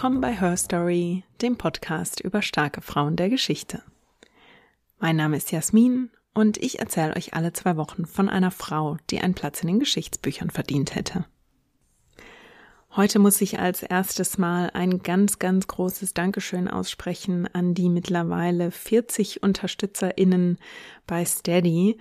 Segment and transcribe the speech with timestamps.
[0.00, 3.82] Willkommen bei Her Story, dem Podcast über starke Frauen der Geschichte.
[4.98, 9.20] Mein Name ist Jasmin und ich erzähle euch alle zwei Wochen von einer Frau, die
[9.20, 11.26] einen Platz in den Geschichtsbüchern verdient hätte.
[12.96, 18.70] Heute muss ich als erstes Mal ein ganz, ganz großes Dankeschön aussprechen an die mittlerweile
[18.70, 20.56] 40 UnterstützerInnen
[21.06, 21.98] bei Steady.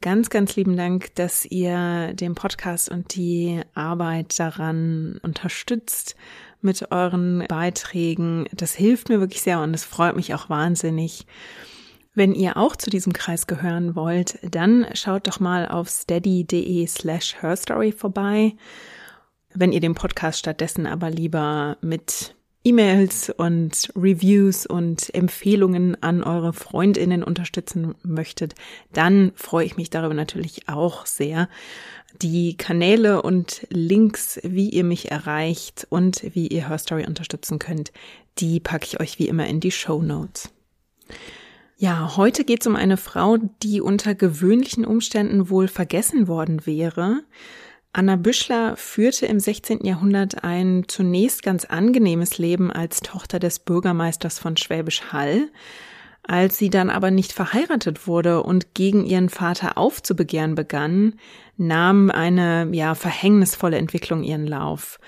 [0.00, 6.16] Ganz, ganz lieben Dank, dass ihr den Podcast und die Arbeit daran unterstützt
[6.64, 8.46] mit euren Beiträgen.
[8.52, 11.26] Das hilft mir wirklich sehr und es freut mich auch wahnsinnig.
[12.14, 17.34] Wenn ihr auch zu diesem Kreis gehören wollt, dann schaut doch mal auf steady.de slash
[17.40, 18.54] herstory vorbei.
[19.52, 26.54] Wenn ihr den Podcast stattdessen aber lieber mit E-Mails und Reviews und Empfehlungen an eure
[26.54, 28.54] Freundinnen unterstützen möchtet,
[28.92, 31.48] dann freue ich mich darüber natürlich auch sehr.
[32.22, 37.92] Die Kanäle und Links, wie ihr mich erreicht und wie ihr Herstory unterstützen könnt,
[38.38, 40.50] die packe ich euch wie immer in die Show Notes.
[41.76, 47.24] Ja, heute geht es um eine Frau, die unter gewöhnlichen Umständen wohl vergessen worden wäre.
[47.92, 49.84] Anna Büschler führte im 16.
[49.84, 55.48] Jahrhundert ein zunächst ganz angenehmes Leben als Tochter des Bürgermeisters von Schwäbisch Hall.
[56.26, 61.14] Als sie dann aber nicht verheiratet wurde und gegen ihren Vater aufzubegehren begann,
[61.58, 64.98] nahm eine ja verhängnisvolle Entwicklung ihren Lauf.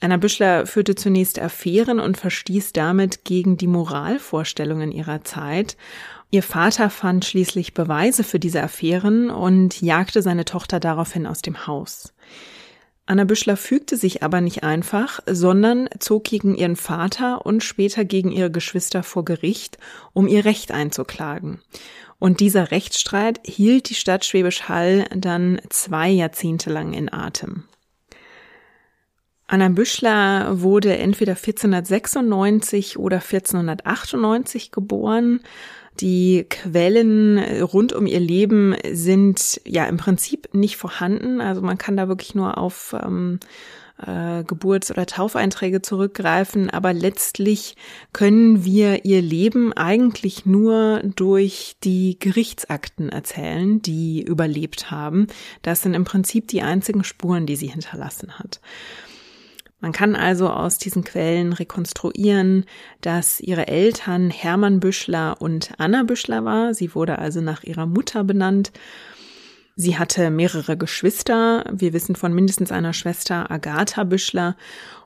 [0.00, 5.76] Anna Büschler führte zunächst Affären und verstieß damit gegen die Moralvorstellungen ihrer Zeit.
[6.30, 11.66] Ihr Vater fand schließlich Beweise für diese Affären und jagte seine Tochter daraufhin aus dem
[11.66, 12.12] Haus.
[13.10, 18.30] Anna Büschler fügte sich aber nicht einfach, sondern zog gegen ihren Vater und später gegen
[18.30, 19.78] ihre Geschwister vor Gericht,
[20.12, 21.62] um ihr Recht einzuklagen.
[22.18, 27.64] Und dieser Rechtsstreit hielt die Stadt Schwäbisch Hall dann zwei Jahrzehnte lang in Atem.
[29.46, 35.40] Anna Büschler wurde entweder 1496 oder 1498 geboren.
[36.00, 41.40] Die Quellen rund um ihr Leben sind ja im Prinzip nicht vorhanden.
[41.40, 43.40] Also man kann da wirklich nur auf ähm,
[43.98, 46.70] äh, Geburts- oder Taufeinträge zurückgreifen.
[46.70, 47.74] Aber letztlich
[48.12, 55.26] können wir ihr Leben eigentlich nur durch die Gerichtsakten erzählen, die überlebt haben.
[55.62, 58.60] Das sind im Prinzip die einzigen Spuren, die sie hinterlassen hat.
[59.80, 62.64] Man kann also aus diesen Quellen rekonstruieren,
[63.00, 66.74] dass ihre Eltern Hermann Büschler und Anna Büschler war.
[66.74, 68.72] Sie wurde also nach ihrer Mutter benannt.
[69.76, 71.64] Sie hatte mehrere Geschwister.
[71.72, 74.56] Wir wissen von mindestens einer Schwester Agatha Büschler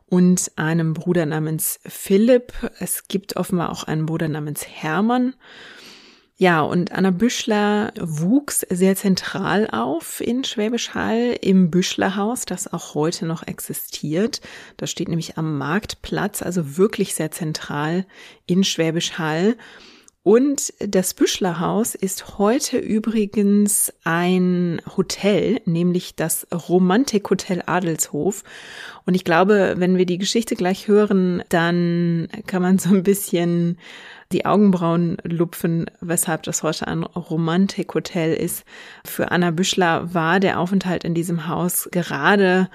[0.06, 2.54] und einem Bruder namens Philipp.
[2.78, 5.34] Es gibt offenbar auch einen Bruder namens Hermann.
[6.42, 12.96] Ja, und Anna Büschler wuchs sehr zentral auf in Schwäbisch Hall im Büschlerhaus, das auch
[12.96, 14.40] heute noch existiert.
[14.76, 18.06] Das steht nämlich am Marktplatz, also wirklich sehr zentral
[18.46, 19.56] in Schwäbisch Hall.
[20.24, 28.44] Und das Büschlerhaus ist heute übrigens ein Hotel, nämlich das Romantikhotel Adelshof.
[29.04, 33.78] Und ich glaube, wenn wir die Geschichte gleich hören, dann kann man so ein bisschen
[34.30, 38.64] die Augenbrauen lupfen, weshalb das heute ein Romantikhotel ist.
[39.04, 42.70] Für Anna Büschler war der Aufenthalt in diesem Haus gerade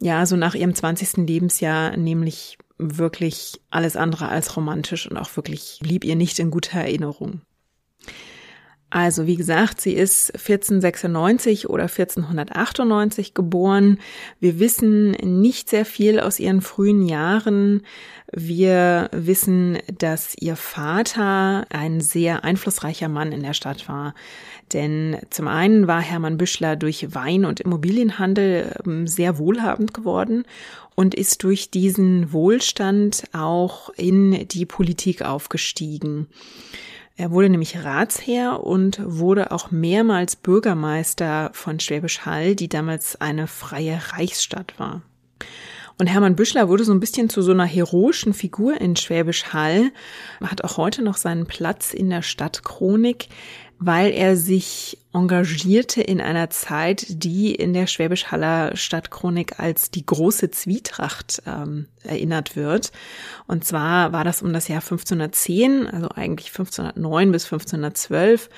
[0.00, 1.28] ja so nach ihrem 20.
[1.28, 6.80] Lebensjahr nämlich wirklich alles andere als romantisch und auch wirklich blieb ihr nicht in guter
[6.80, 7.42] Erinnerung.
[8.92, 13.98] Also wie gesagt, sie ist 1496 oder 1498 geboren.
[14.40, 17.82] Wir wissen nicht sehr viel aus ihren frühen Jahren.
[18.32, 24.14] Wir wissen, dass ihr Vater ein sehr einflussreicher Mann in der Stadt war.
[24.72, 30.44] Denn zum einen war Hermann Büschler durch Wein- und Immobilienhandel ähm, sehr wohlhabend geworden
[31.00, 36.26] und ist durch diesen Wohlstand auch in die Politik aufgestiegen.
[37.16, 43.46] Er wurde nämlich Ratsherr und wurde auch mehrmals Bürgermeister von Schwäbisch Hall, die damals eine
[43.46, 45.00] freie Reichsstadt war.
[45.96, 49.92] Und Hermann Büschler wurde so ein bisschen zu so einer heroischen Figur in Schwäbisch Hall,
[50.42, 53.28] hat auch heute noch seinen Platz in der Stadtchronik
[53.80, 60.50] weil er sich engagierte in einer Zeit, die in der Schwäbisch-Haller Stadtchronik als die große
[60.50, 62.92] Zwietracht ähm, erinnert wird.
[63.46, 68.50] Und zwar war das um das Jahr 1510, also eigentlich 1509 bis 1512.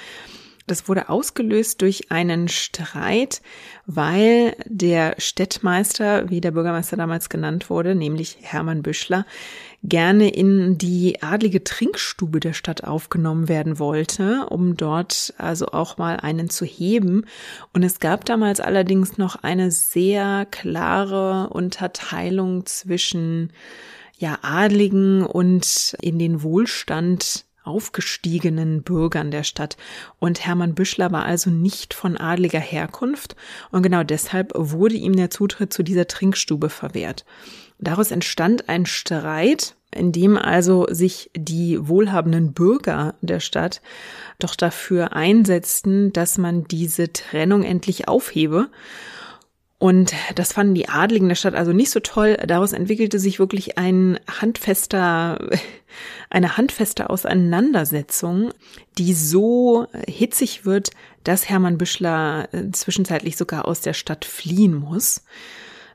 [0.67, 3.43] Das wurde ausgelöst durch einen Streit,
[3.87, 9.27] weil der Städtmeister, wie der Bürgermeister damals genannt wurde, nämlich Hermann Büschler,
[9.83, 16.19] gerne in die adlige Trinkstube der Stadt aufgenommen werden wollte, um dort also auch mal
[16.19, 17.27] einen zu heben.
[17.73, 23.53] Und es gab damals allerdings noch eine sehr klare Unterteilung zwischen
[24.19, 29.77] ja, Adligen und in den Wohlstand aufgestiegenen Bürgern der Stadt.
[30.19, 33.37] Und Hermann Büschler war also nicht von adliger Herkunft
[33.71, 37.25] und genau deshalb wurde ihm der Zutritt zu dieser Trinkstube verwehrt.
[37.79, 43.83] Daraus entstand ein Streit, in dem also sich die wohlhabenden Bürger der Stadt
[44.39, 48.71] doch dafür einsetzten, dass man diese Trennung endlich aufhebe
[49.83, 52.37] und das fanden die Adligen der Stadt also nicht so toll.
[52.47, 55.51] Daraus entwickelte sich wirklich ein handfester,
[56.31, 58.53] eine handfeste Auseinandersetzung,
[58.97, 60.93] die so hitzig wird,
[61.25, 65.25] dass Hermann Büschler äh, zwischenzeitlich sogar aus der Stadt fliehen muss.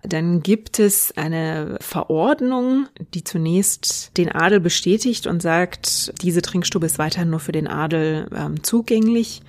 [0.04, 7.00] Dann gibt es eine Verordnung, die zunächst den Adel bestätigt und sagt, diese Trinkstube ist
[7.00, 9.44] weiterhin nur für den Adel ähm, zugänglich.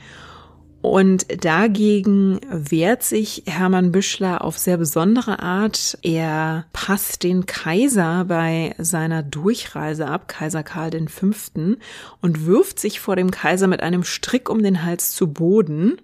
[0.80, 5.98] Und dagegen wehrt sich Hermann Büschler auf sehr besondere Art.
[6.02, 11.26] Er passt den Kaiser bei seiner Durchreise ab, Kaiser Karl V.,
[12.20, 15.98] und wirft sich vor dem Kaiser mit einem Strick um den Hals zu Boden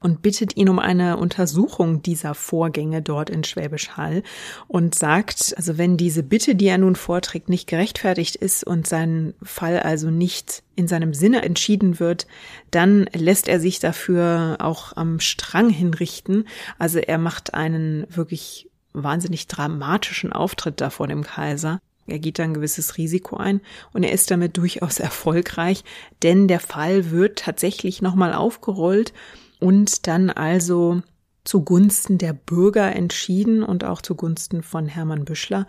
[0.00, 4.22] und bittet ihn um eine Untersuchung dieser Vorgänge dort in Schwäbisch Hall
[4.66, 9.34] und sagt, also wenn diese Bitte, die er nun vorträgt, nicht gerechtfertigt ist und sein
[9.42, 12.26] Fall also nicht in seinem Sinne entschieden wird,
[12.70, 16.46] dann lässt er sich dafür auch am Strang hinrichten.
[16.78, 21.80] Also er macht einen wirklich wahnsinnig dramatischen Auftritt da vor dem Kaiser.
[22.06, 23.60] Er geht da ein gewisses Risiko ein
[23.92, 25.84] und er ist damit durchaus erfolgreich,
[26.22, 29.12] denn der Fall wird tatsächlich nochmal aufgerollt
[29.60, 31.02] und dann also
[31.44, 35.66] zugunsten der Bürger entschieden und auch zugunsten von Hermann Büschler.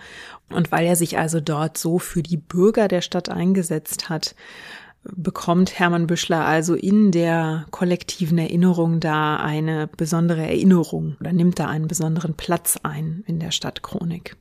[0.50, 4.36] Und weil er sich also dort so für die Bürger der Stadt eingesetzt hat,
[5.04, 11.68] bekommt Hermann Büschler also in der kollektiven Erinnerung da eine besondere Erinnerung oder nimmt da
[11.68, 14.36] einen besonderen Platz ein in der Stadtchronik.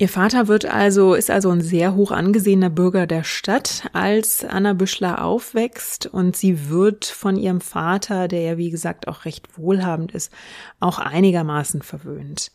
[0.00, 4.72] Ihr Vater wird also, ist also ein sehr hoch angesehener Bürger der Stadt, als Anna
[4.72, 10.12] Büschler aufwächst und sie wird von ihrem Vater, der ja wie gesagt auch recht wohlhabend
[10.12, 10.32] ist,
[10.80, 12.50] auch einigermaßen verwöhnt.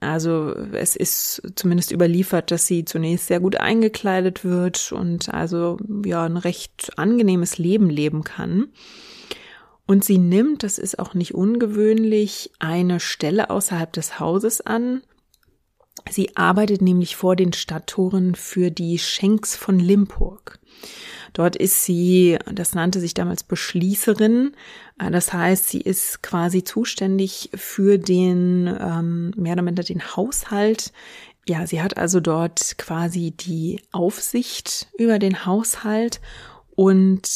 [0.00, 6.24] Also es ist zumindest überliefert, dass sie zunächst sehr gut eingekleidet wird und also ja
[6.24, 8.68] ein recht angenehmes Leben leben kann.
[9.86, 15.02] Und sie nimmt, das ist auch nicht ungewöhnlich, eine Stelle außerhalb des Hauses an,
[16.10, 20.58] Sie arbeitet nämlich vor den Stadttoren für die Schenks von Limpurg.
[21.32, 24.52] Dort ist sie, das nannte sich damals Beschließerin.
[24.98, 30.92] Äh, das heißt, sie ist quasi zuständig für den, ähm, mehr oder minder den Haushalt.
[31.48, 36.20] Ja, sie hat also dort quasi die Aufsicht über den Haushalt
[36.74, 37.28] und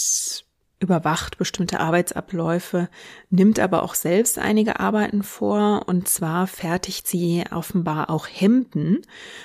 [0.80, 2.88] überwacht bestimmte Arbeitsabläufe,
[3.28, 9.02] nimmt aber auch selbst einige Arbeiten vor und zwar fertigt sie offenbar auch Hemden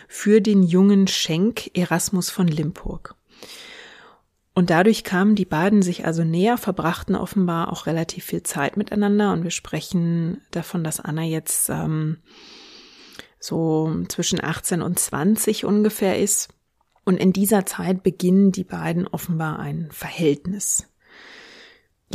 [0.07, 3.15] für den jungen Schenk Erasmus von Limpurg.
[4.53, 9.33] Und dadurch kamen die beiden sich also näher, verbrachten offenbar auch relativ viel Zeit miteinander
[9.33, 12.19] und wir sprechen davon, dass Anna jetzt ähm,
[13.37, 16.49] so zwischen 18 und 20 ungefähr ist.
[17.04, 20.87] Und in dieser Zeit beginnen die beiden offenbar ein Verhältnis.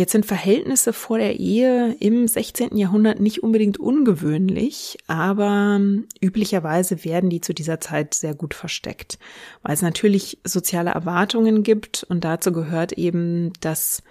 [0.00, 2.74] Jetzt sind Verhältnisse vor der Ehe im 16.
[2.74, 5.78] Jahrhundert nicht unbedingt ungewöhnlich, aber
[6.22, 9.18] üblicherweise werden die zu dieser Zeit sehr gut versteckt,
[9.62, 14.02] weil es natürlich soziale Erwartungen gibt und dazu gehört eben, dass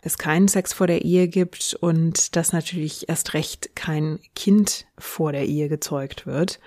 [0.00, 5.32] es keinen Sex vor der Ehe gibt und dass natürlich erst recht kein Kind vor
[5.32, 6.60] der Ehe gezeugt wird.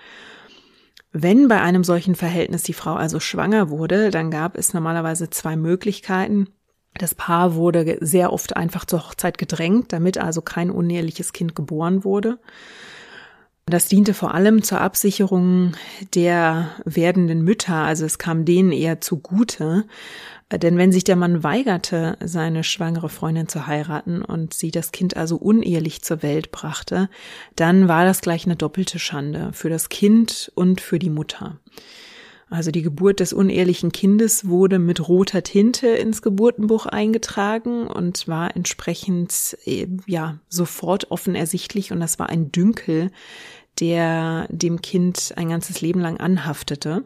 [1.12, 5.56] Wenn bei einem solchen Verhältnis die Frau also schwanger wurde, dann gab es normalerweise zwei
[5.56, 6.48] Möglichkeiten.
[6.98, 12.04] Das Paar wurde sehr oft einfach zur Hochzeit gedrängt, damit also kein uneheliches Kind geboren
[12.04, 12.38] wurde.
[13.68, 15.72] Das diente vor allem zur Absicherung
[16.14, 19.86] der werdenden Mütter, also es kam denen eher zugute,
[20.52, 25.16] denn wenn sich der Mann weigerte, seine schwangere Freundin zu heiraten und sie das Kind
[25.16, 27.10] also unehelich zur Welt brachte,
[27.56, 31.58] dann war das gleich eine doppelte Schande für das Kind und für die Mutter.
[32.48, 38.54] Also die Geburt des unehelichen Kindes wurde mit roter Tinte ins Geburtenbuch eingetragen und war
[38.54, 43.10] entsprechend äh, ja sofort offen ersichtlich und das war ein Dünkel,
[43.80, 47.04] der dem Kind ein ganzes Leben lang anhaftete.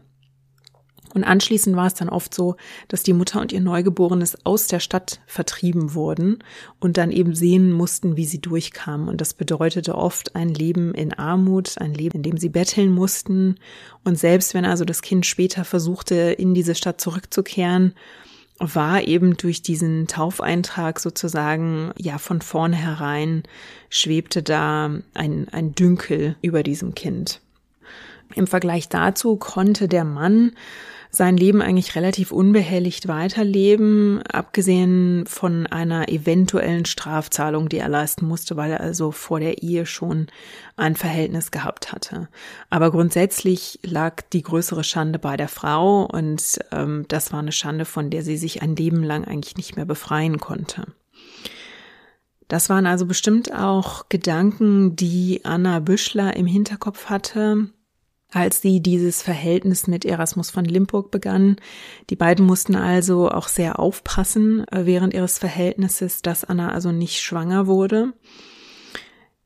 [1.15, 2.57] Und anschließend war es dann oft so,
[2.89, 6.39] dass die Mutter und ihr Neugeborenes aus der Stadt vertrieben wurden
[6.79, 9.09] und dann eben sehen mussten, wie sie durchkamen.
[9.09, 13.57] Und das bedeutete oft ein Leben in Armut, ein Leben, in dem sie betteln mussten.
[14.05, 17.95] Und selbst wenn also das Kind später versuchte, in diese Stadt zurückzukehren,
[18.61, 23.43] war eben durch diesen Taufeintrag sozusagen, ja, von vornherein
[23.89, 27.41] schwebte da ein, ein Dünkel über diesem Kind.
[28.35, 30.53] Im Vergleich dazu konnte der Mann
[31.11, 38.57] sein Leben eigentlich relativ unbehelligt weiterleben, abgesehen von einer eventuellen Strafzahlung, die er leisten musste,
[38.57, 40.29] weil er also vor der Ehe schon
[40.77, 42.29] ein Verhältnis gehabt hatte.
[42.71, 47.85] Aber grundsätzlich lag die größere Schande bei der Frau und ähm, das war eine Schande,
[47.85, 50.87] von der sie sich ein Leben lang eigentlich nicht mehr befreien konnte.
[52.47, 57.69] Das waren also bestimmt auch Gedanken, die Anna Büschler im Hinterkopf hatte,
[58.33, 61.57] als sie dieses Verhältnis mit Erasmus von Limburg begann.
[62.11, 67.21] Die beiden mussten also auch sehr aufpassen äh, während ihres Verhältnisses, dass Anna also nicht
[67.21, 68.13] schwanger wurde.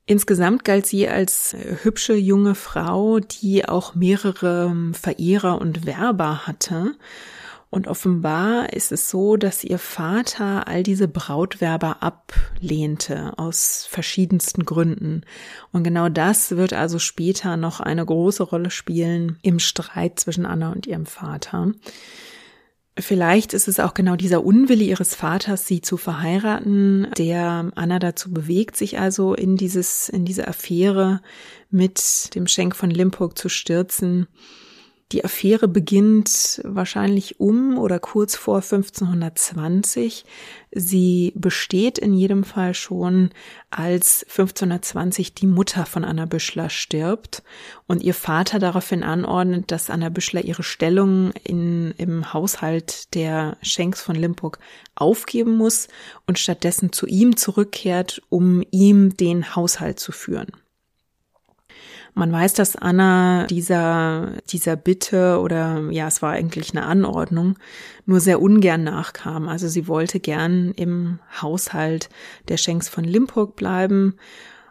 [0.07, 6.47] Insgesamt galt sie als äh, hübsche junge Frau, die auch mehrere ähm, Verehrer und Werber
[6.47, 6.95] hatte.
[7.75, 15.23] Und offenbar ist es so, dass ihr Vater all diese Brautwerber ablehnte aus verschiedensten Gründen.
[15.73, 20.71] Und genau das wird also später noch eine große Rolle spielen im Streit zwischen Anna
[20.71, 21.73] und ihrem Vater.
[22.97, 28.33] Vielleicht ist es auch genau dieser Unwille ihres Vaters, sie zu verheiraten, der Anna dazu
[28.33, 31.23] bewegt, sich also in dieses, in diese Affäre
[31.71, 34.29] mit dem Schenk von Limburg zu stürzen.
[35.15, 40.25] Die Affäre beginnt wahrscheinlich um oder kurz vor 1520.
[40.73, 43.31] Sie besteht in jedem Fall schon,
[43.71, 47.45] als 1520 die Mutter von Anna Büschler stirbt
[47.87, 54.03] und ihr Vater daraufhin anordnet, dass Anna Büschler ihre Stellung in, im Haushalt der Schenks
[54.03, 54.59] von Limburg
[54.97, 55.87] aufgeben muss
[56.27, 60.64] und stattdessen zu ihm zurückkehrt, um ihm den Haushalt zu führen.
[62.17, 67.57] Man weiß, dass Anna dieser, dieser Bitte oder ja, es war eigentlich eine Anordnung,
[68.07, 69.49] nur sehr ungern nachkam.
[69.49, 72.09] Also sie wollte gern im Haushalt
[72.49, 74.15] der Schenks von Limburg bleiben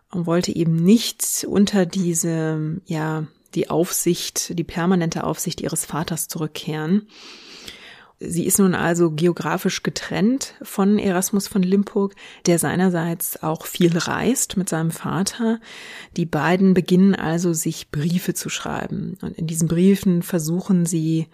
[0.10, 7.08] und wollte eben nicht unter diese, ja, die Aufsicht, die permanente Aufsicht ihres Vaters zurückkehren.
[8.26, 12.16] Sie ist nun also geografisch getrennt von Erasmus von Limburg,
[12.46, 15.60] der seinerseits auch viel reist mit seinem Vater.
[16.16, 19.18] Die beiden beginnen also sich Briefe zu schreiben.
[19.22, 21.28] Und in diesen Briefen versuchen sie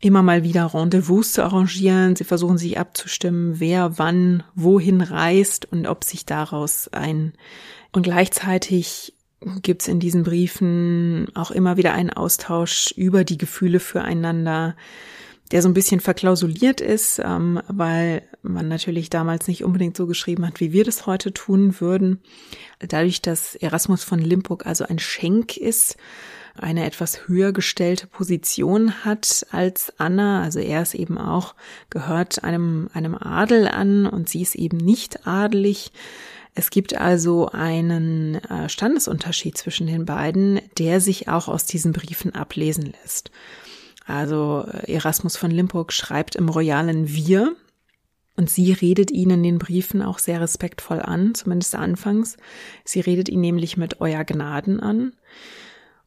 [0.00, 2.16] immer mal wieder Rendezvous zu arrangieren.
[2.16, 7.32] Sie versuchen sich abzustimmen, wer wann wohin reist und ob sich daraus ein
[7.92, 9.14] und gleichzeitig
[9.62, 14.76] gibt es in diesen Briefen auch immer wieder einen Austausch über die Gefühle füreinander
[15.50, 20.46] der so ein bisschen verklausuliert ist, ähm, weil man natürlich damals nicht unbedingt so geschrieben
[20.46, 22.20] hat, wie wir das heute tun würden.
[22.80, 25.96] Dadurch, dass Erasmus von Limburg also ein Schenk ist,
[26.54, 31.54] eine etwas höher gestellte Position hat als Anna, also er ist eben auch,
[31.90, 35.92] gehört einem, einem Adel an und sie ist eben nicht adelig.
[36.54, 42.34] Es gibt also einen äh, Standesunterschied zwischen den beiden, der sich auch aus diesen Briefen
[42.34, 43.30] ablesen lässt.
[44.06, 47.54] Also äh, Erasmus von Limburg schreibt im royalen Wir
[48.36, 52.36] und sie redet ihn in den Briefen auch sehr respektvoll an, zumindest anfangs.
[52.84, 55.12] Sie redet ihn nämlich mit Euer Gnaden an.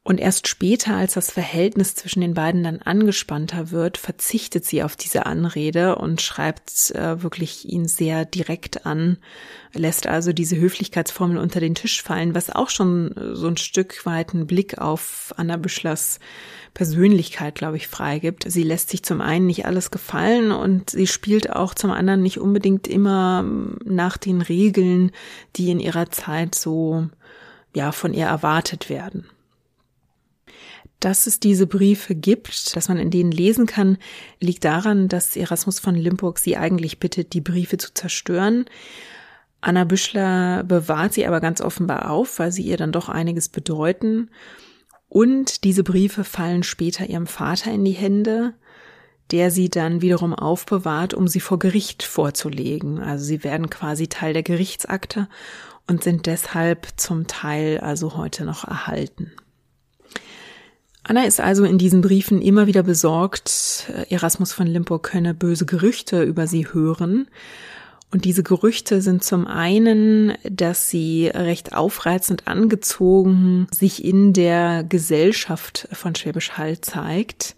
[0.06, 4.94] Und erst später, als das Verhältnis zwischen den beiden dann angespannter wird, verzichtet sie auf
[4.94, 9.18] diese Anrede und schreibt äh, wirklich ihn sehr direkt an,
[9.72, 14.32] lässt also diese Höflichkeitsformel unter den Tisch fallen, was auch schon so ein Stück weit
[14.32, 16.20] einen Blick auf Anna Büschlers
[16.72, 18.44] Persönlichkeit, glaube ich, freigibt.
[18.46, 22.38] Sie lässt sich zum einen nicht alles gefallen und sie spielt auch zum anderen nicht
[22.38, 23.44] unbedingt immer
[23.84, 25.10] nach den Regeln,
[25.56, 27.08] die in ihrer Zeit so
[27.74, 29.26] ja von ihr erwartet werden.
[31.00, 33.98] Dass es diese Briefe gibt, dass man in denen lesen kann,
[34.40, 38.64] liegt daran, dass Erasmus von Limburg sie eigentlich bittet, die Briefe zu zerstören.
[39.60, 44.30] Anna Büschler bewahrt sie aber ganz offenbar auf, weil sie ihr dann doch einiges bedeuten.
[45.08, 48.54] Und diese Briefe fallen später ihrem Vater in die Hände,
[49.30, 53.00] der sie dann wiederum aufbewahrt, um sie vor Gericht vorzulegen.
[53.00, 55.28] Also sie werden quasi Teil der Gerichtsakte
[55.86, 59.32] und sind deshalb zum Teil also heute noch erhalten.
[61.08, 66.24] Anna ist also in diesen Briefen immer wieder besorgt, Erasmus von Limburg könne böse Gerüchte
[66.24, 67.28] über sie hören.
[68.10, 75.88] Und diese Gerüchte sind zum einen, dass sie recht aufreizend angezogen sich in der Gesellschaft
[75.92, 77.54] von Schwäbisch Hall zeigt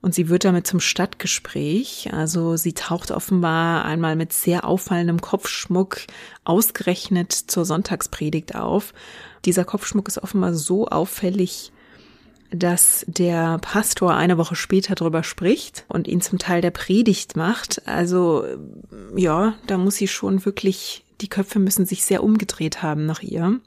[0.00, 2.10] und sie wird damit zum Stadtgespräch.
[2.12, 6.00] Also sie taucht offenbar einmal mit sehr auffallendem Kopfschmuck
[6.42, 8.92] ausgerechnet zur Sonntagspredigt auf.
[9.44, 11.70] Dieser Kopfschmuck ist offenbar so auffällig,
[12.50, 17.86] dass der Pastor eine Woche später drüber spricht und ihn zum Teil der Predigt macht.
[17.86, 18.44] Also
[19.16, 23.60] ja, da muss sie schon wirklich, die Köpfe müssen sich sehr umgedreht haben nach ihr.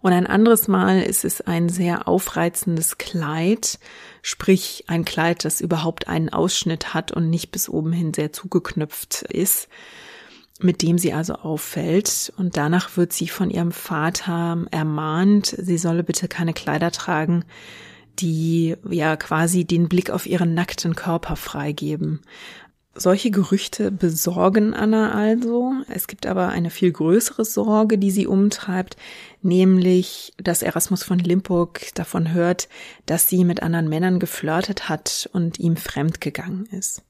[0.00, 3.78] Und ein anderes Mal ist es ein sehr aufreizendes Kleid,
[4.22, 9.22] sprich ein Kleid, das überhaupt einen Ausschnitt hat und nicht bis oben hin sehr zugeknüpft
[9.22, 9.68] ist,
[10.60, 12.32] mit dem sie also auffällt.
[12.36, 17.44] Und danach wird sie von ihrem Vater ermahnt, sie solle bitte keine Kleider tragen,
[18.18, 22.20] die ja quasi den Blick auf ihren nackten Körper freigeben.
[22.96, 25.72] Solche Gerüchte besorgen Anna also.
[25.88, 28.96] Es gibt aber eine viel größere Sorge, die sie umtreibt,
[29.42, 32.68] nämlich, dass Erasmus von Limburg davon hört,
[33.06, 37.02] dass sie mit anderen Männern geflirtet hat und ihm fremd gegangen ist.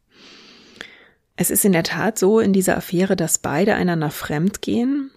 [1.37, 5.11] Es ist in der Tat so in dieser Affäre, dass beide einander fremd gehen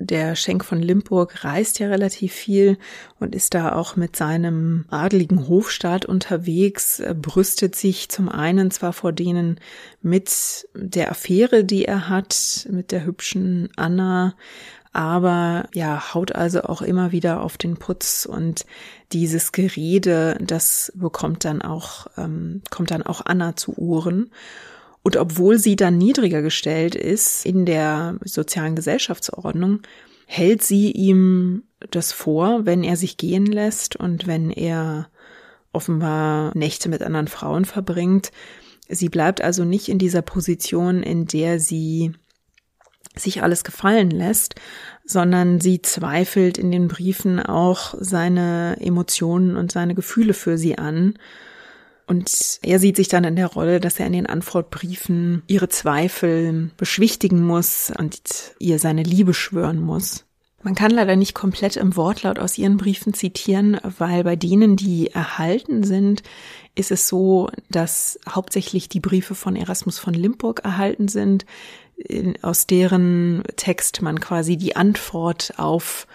[0.00, 2.78] der Schenk von Limburg reist ja relativ viel
[3.18, 9.12] und ist da auch mit seinem adeligen Hofstaat unterwegs, brüstet sich zum einen zwar vor
[9.12, 9.60] denen
[10.00, 14.34] mit der Affäre, die er hat, mit der hübschen Anna,
[14.92, 18.64] aber ja, haut also auch immer wieder auf den Putz und
[19.12, 24.30] dieses Gerede, das bekommt dann auch, ähm, kommt dann auch Anna zu Ohren.
[25.02, 29.80] Und obwohl sie dann niedriger gestellt ist in der sozialen Gesellschaftsordnung,
[30.26, 35.08] hält sie ihm das vor, wenn er sich gehen lässt und wenn er
[35.72, 38.30] offenbar Nächte mit anderen Frauen verbringt.
[38.88, 42.12] Sie bleibt also nicht in dieser Position, in der sie
[43.16, 44.54] sich alles gefallen lässt,
[45.04, 51.14] sondern sie zweifelt in den Briefen auch seine Emotionen und seine Gefühle für sie an
[52.10, 56.72] und er sieht sich dann in der Rolle, dass er in den Antwortbriefen ihre Zweifel
[56.76, 58.20] beschwichtigen muss und
[58.58, 60.24] ihr seine Liebe schwören muss.
[60.64, 65.06] Man kann leider nicht komplett im Wortlaut aus ihren Briefen zitieren, weil bei denen, die
[65.06, 66.24] erhalten sind,
[66.74, 71.46] ist es so, dass hauptsächlich die Briefe von Erasmus von Limburg erhalten sind,
[72.42, 76.08] aus deren Text man quasi die Antwort auf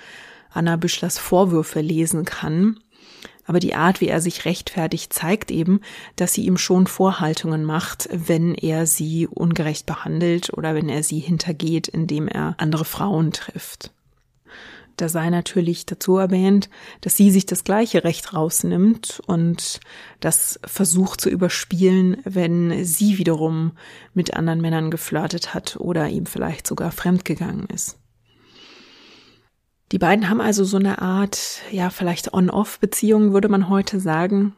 [0.52, 2.82] Anna Büschlers Vorwürfe lesen kann.
[3.46, 5.82] Aber die Art, wie er sich rechtfertigt, zeigt eben,
[6.16, 11.20] dass sie ihm schon Vorhaltungen macht, wenn er sie ungerecht behandelt oder wenn er sie
[11.20, 13.92] hintergeht, indem er andere Frauen trifft.
[14.98, 16.70] Da sei natürlich dazu erwähnt,
[17.02, 19.82] dass sie sich das gleiche Recht rausnimmt und
[20.22, 23.74] das versucht zu überspielen, wenn sie wiederum
[24.14, 27.98] mit anderen Männern geflirtet hat oder ihm vielleicht sogar fremdgegangen ist.
[29.92, 34.56] Die beiden haben also so eine Art, ja, vielleicht On-Off-Beziehung, würde man heute sagen.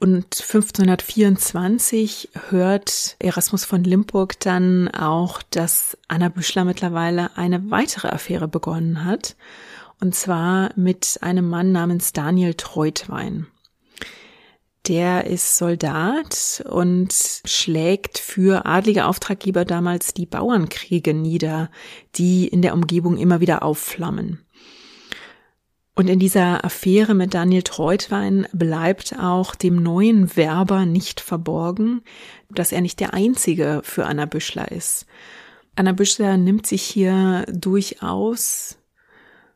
[0.00, 8.46] Und 1524 hört Erasmus von Limburg dann auch, dass Anna Büschler mittlerweile eine weitere Affäre
[8.46, 9.34] begonnen hat.
[10.00, 13.48] Und zwar mit einem Mann namens Daniel Treutwein.
[14.86, 17.12] Der ist Soldat und
[17.44, 21.70] schlägt für adlige Auftraggeber damals die Bauernkriege nieder,
[22.14, 24.40] die in der Umgebung immer wieder aufflammen.
[25.98, 32.02] Und in dieser Affäre mit Daniel Treutwein bleibt auch dem neuen Werber nicht verborgen,
[32.50, 35.06] dass er nicht der einzige für Anna Büschler ist.
[35.74, 38.77] Anna Büschler nimmt sich hier durchaus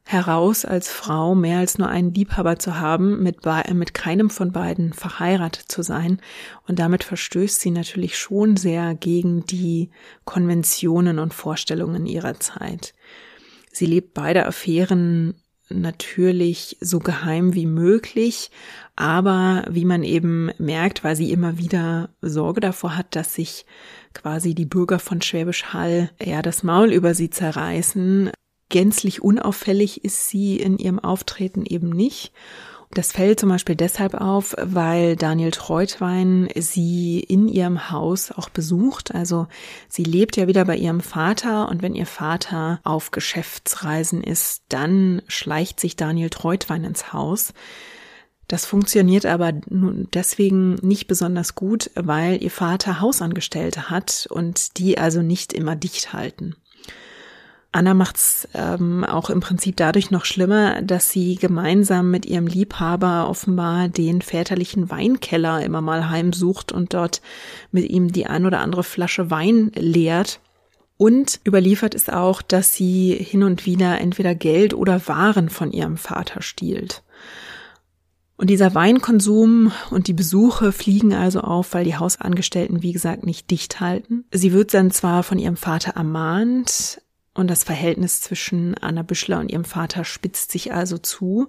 [0.04, 3.40] heraus, als Frau mehr als nur einen Liebhaber zu haben, mit,
[3.72, 6.20] mit keinem von beiden verheiratet zu sein.
[6.66, 9.90] Und damit verstößt sie natürlich schon sehr gegen die
[10.24, 12.94] Konventionen und Vorstellungen ihrer Zeit.
[13.72, 15.34] Sie lebt beide Affären
[15.68, 18.50] natürlich so geheim wie möglich,
[18.96, 23.64] aber wie man eben merkt, weil sie immer wieder Sorge davor hat, dass sich
[24.12, 28.30] quasi die Bürger von Schwäbisch Hall ja das Maul über sie zerreißen,
[28.72, 32.32] gänzlich unauffällig ist sie in ihrem Auftreten eben nicht.
[32.94, 39.14] Das fällt zum Beispiel deshalb auf, weil Daniel Treutwein sie in ihrem Haus auch besucht.
[39.14, 39.46] Also
[39.88, 45.22] sie lebt ja wieder bei ihrem Vater und wenn ihr Vater auf Geschäftsreisen ist, dann
[45.26, 47.54] schleicht sich Daniel Treutwein ins Haus.
[48.46, 55.22] Das funktioniert aber deswegen nicht besonders gut, weil ihr Vater Hausangestellte hat und die also
[55.22, 56.56] nicht immer dicht halten.
[57.74, 63.30] Anna macht's ähm, auch im Prinzip dadurch noch schlimmer, dass sie gemeinsam mit ihrem Liebhaber
[63.30, 67.22] offenbar den väterlichen Weinkeller immer mal heimsucht und dort
[67.70, 70.40] mit ihm die ein oder andere Flasche Wein leert.
[70.98, 75.96] Und überliefert ist auch, dass sie hin und wieder entweder Geld oder Waren von ihrem
[75.96, 77.02] Vater stiehlt.
[78.36, 83.50] Und dieser Weinkonsum und die Besuche fliegen also auf, weil die Hausangestellten, wie gesagt, nicht
[83.50, 84.24] dicht halten.
[84.30, 87.00] Sie wird dann zwar von ihrem Vater ermahnt
[87.34, 91.48] und das Verhältnis zwischen Anna Büschler und ihrem Vater spitzt sich also zu.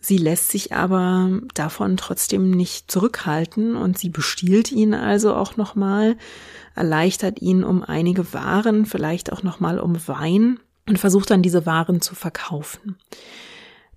[0.00, 6.16] Sie lässt sich aber davon trotzdem nicht zurückhalten und sie bestiehlt ihn also auch nochmal,
[6.74, 12.02] erleichtert ihn um einige Waren, vielleicht auch nochmal um Wein und versucht dann diese Waren
[12.02, 12.96] zu verkaufen.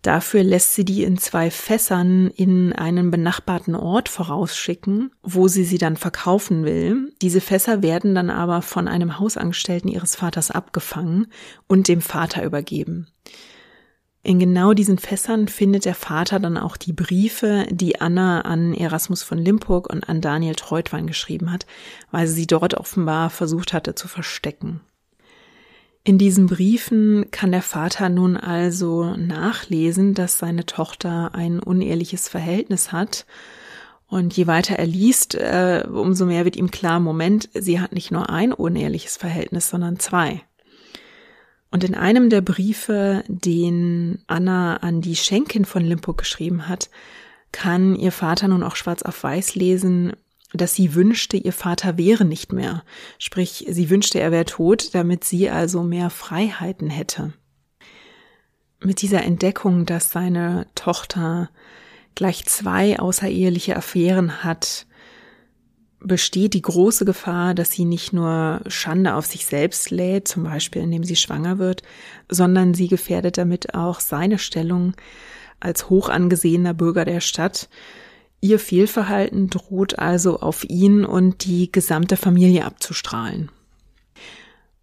[0.07, 5.77] Dafür lässt sie die in zwei Fässern in einen benachbarten Ort vorausschicken, wo sie sie
[5.77, 7.13] dann verkaufen will.
[7.21, 11.27] Diese Fässer werden dann aber von einem Hausangestellten ihres Vaters abgefangen
[11.67, 13.07] und dem Vater übergeben.
[14.23, 19.23] In genau diesen Fässern findet der Vater dann auch die Briefe, die Anna an Erasmus
[19.23, 21.65] von Limburg und an Daniel Treutwein geschrieben hat,
[22.11, 24.79] weil sie sie dort offenbar versucht hatte zu verstecken.
[26.07, 32.93] In diesen Briefen kann der Vater nun also nachlesen, dass seine Tochter ein unehrliches Verhältnis
[32.93, 33.25] hat.
[34.07, 38.11] Und je weiter er liest, äh, umso mehr wird ihm klar, Moment, sie hat nicht
[38.11, 40.43] nur ein unehrliches Verhältnis, sondern zwei.
[41.71, 46.89] Und in einem der Briefe, den Anna an die Schenkin von Limburg geschrieben hat,
[47.51, 50.13] kann ihr Vater nun auch schwarz auf weiß lesen,
[50.53, 52.83] dass sie wünschte, ihr Vater wäre nicht mehr.
[53.17, 57.33] Sprich, sie wünschte, er wäre tot, damit sie also mehr Freiheiten hätte.
[58.81, 61.49] Mit dieser Entdeckung, dass seine Tochter
[62.15, 64.87] gleich zwei außereheliche Affären hat,
[65.99, 70.83] besteht die große Gefahr, dass sie nicht nur Schande auf sich selbst lädt, zum Beispiel
[70.83, 71.81] indem sie schwanger wird,
[72.29, 74.93] sondern sie gefährdet damit auch seine Stellung
[75.59, 77.67] als hoch angesehener Bürger der Stadt,
[78.39, 83.49] Ihr Fehlverhalten droht also auf ihn und die gesamte Familie abzustrahlen.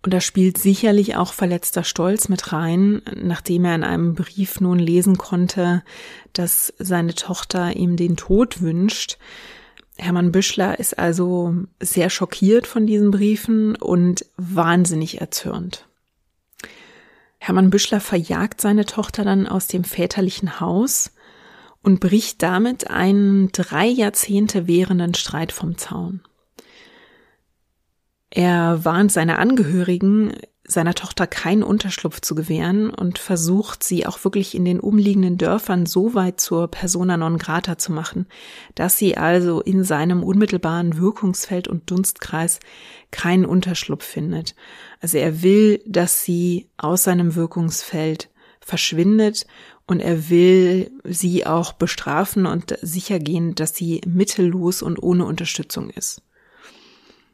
[0.02, 4.78] Und da spielt sicherlich auch verletzter Stolz mit rein, nachdem er in einem Brief nun
[4.78, 5.82] lesen konnte,
[6.34, 9.16] dass seine Tochter ihm den Tod wünscht.
[9.96, 15.86] Hermann Büschler ist also sehr schockiert von diesen Briefen und wahnsinnig erzürnt.
[17.38, 21.12] Hermann Büschler verjagt seine Tochter dann aus dem väterlichen Haus
[21.84, 26.22] und bricht damit einen drei Jahrzehnte währenden Streit vom Zaun.
[28.30, 30.32] Er warnt seine Angehörigen,
[30.66, 35.84] seiner Tochter keinen Unterschlupf zu gewähren und versucht, sie auch wirklich in den umliegenden Dörfern
[35.84, 38.26] so weit zur persona non grata zu machen,
[38.74, 42.60] dass sie also in seinem unmittelbaren Wirkungsfeld und Dunstkreis
[43.10, 44.54] keinen Unterschlupf findet.
[45.00, 49.46] Also er will, dass sie aus seinem Wirkungsfeld verschwindet
[49.86, 55.90] und er will sie auch bestrafen und sicher gehen, dass sie mittellos und ohne Unterstützung
[55.90, 56.22] ist.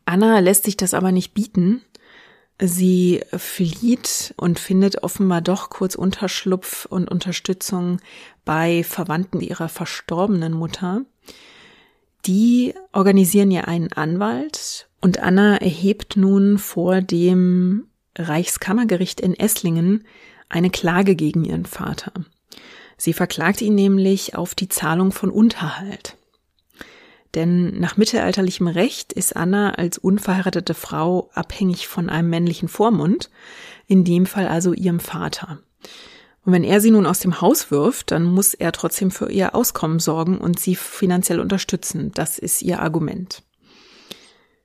[0.04, 1.82] Anna lässt sich das aber nicht bieten.
[2.60, 8.00] Sie flieht und findet offenbar doch kurz Unterschlupf und Unterstützung
[8.44, 11.02] bei Verwandten ihrer verstorbenen Mutter.
[12.26, 17.86] Die organisieren ihr einen Anwalt und Anna erhebt nun vor dem
[18.18, 20.04] Reichskammergericht in Esslingen
[20.50, 22.12] eine Klage gegen ihren Vater.
[22.96, 26.16] Sie verklagt ihn nämlich auf die Zahlung von Unterhalt.
[27.34, 33.30] Denn nach mittelalterlichem Recht ist Anna als unverheiratete Frau abhängig von einem männlichen Vormund,
[33.86, 35.60] in dem Fall also ihrem Vater.
[36.44, 39.54] Und wenn er sie nun aus dem Haus wirft, dann muss er trotzdem für ihr
[39.54, 42.12] Auskommen sorgen und sie finanziell unterstützen.
[42.14, 43.42] Das ist ihr Argument.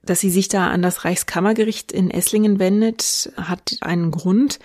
[0.04, 4.60] Dass sie sich da an das Reichskammergericht in Esslingen wendet, hat einen Grund.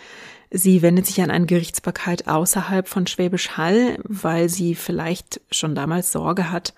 [0.50, 6.10] Sie wendet sich an eine Gerichtsbarkeit außerhalb von Schwäbisch Hall, weil sie vielleicht schon damals
[6.10, 6.74] Sorge hat,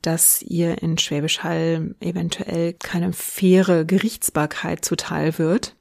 [0.00, 5.74] dass ihr in Schwäbisch Hall eventuell keine faire Gerichtsbarkeit zuteil wird.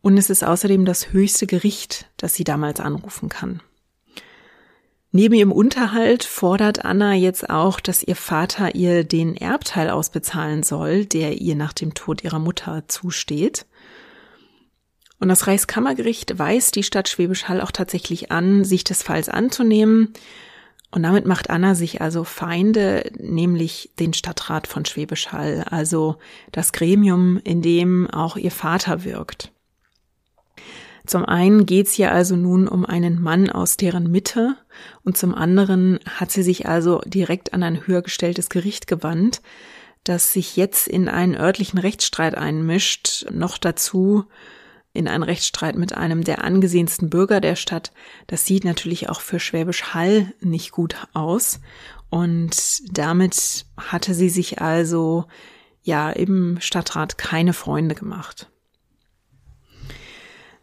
[0.00, 3.60] Und es ist außerdem das höchste Gericht, das sie damals anrufen kann.
[5.12, 11.06] Neben ihrem Unterhalt fordert Anna jetzt auch, dass ihr Vater ihr den Erbteil ausbezahlen soll,
[11.06, 13.66] der ihr nach dem Tod ihrer Mutter zusteht.
[15.18, 20.12] Und das Reichskammergericht weist die Stadt Schwäbisch Hall auch tatsächlich an, sich des Falls anzunehmen.
[20.90, 26.16] Und damit macht Anna sich also Feinde, nämlich den Stadtrat von Schwäbisch Hall, also
[26.52, 29.50] das Gremium, in dem auch ihr Vater wirkt.
[31.06, 34.56] Zum einen geht es hier also nun um einen Mann aus deren Mitte
[35.02, 39.42] und zum anderen hat sie sich also direkt an ein höher gestelltes Gericht gewandt,
[40.04, 44.24] das sich jetzt in einen örtlichen Rechtsstreit einmischt, noch dazu
[44.94, 47.92] in einen Rechtsstreit mit einem der angesehensten Bürger der Stadt.
[48.28, 51.60] Das sieht natürlich auch für Schwäbisch Hall nicht gut aus.
[52.08, 55.26] Und damit hatte sie sich also
[55.82, 58.48] ja im Stadtrat keine Freunde gemacht.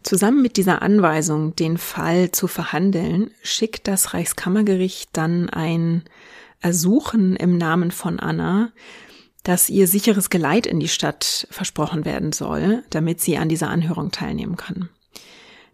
[0.02, 6.04] Zusammen mit dieser Anweisung, den Fall zu verhandeln, schickt das Reichskammergericht dann ein
[6.60, 8.72] Ersuchen im Namen von Anna,
[9.42, 14.10] dass ihr sicheres Geleit in die Stadt versprochen werden soll, damit sie an dieser Anhörung
[14.10, 14.88] teilnehmen kann.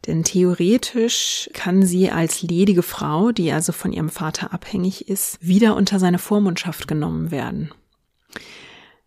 [0.07, 5.77] Denn theoretisch kann sie als ledige Frau, die also von ihrem Vater abhängig ist, wieder
[5.77, 7.71] unter seine Vormundschaft genommen werden.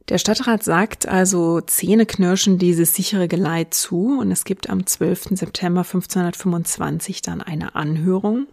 [0.10, 5.38] Der Stadtrat sagt also zähneknirschend dieses sichere Geleit zu und es gibt am 12.
[5.38, 8.47] September 1525 dann eine Anhörung.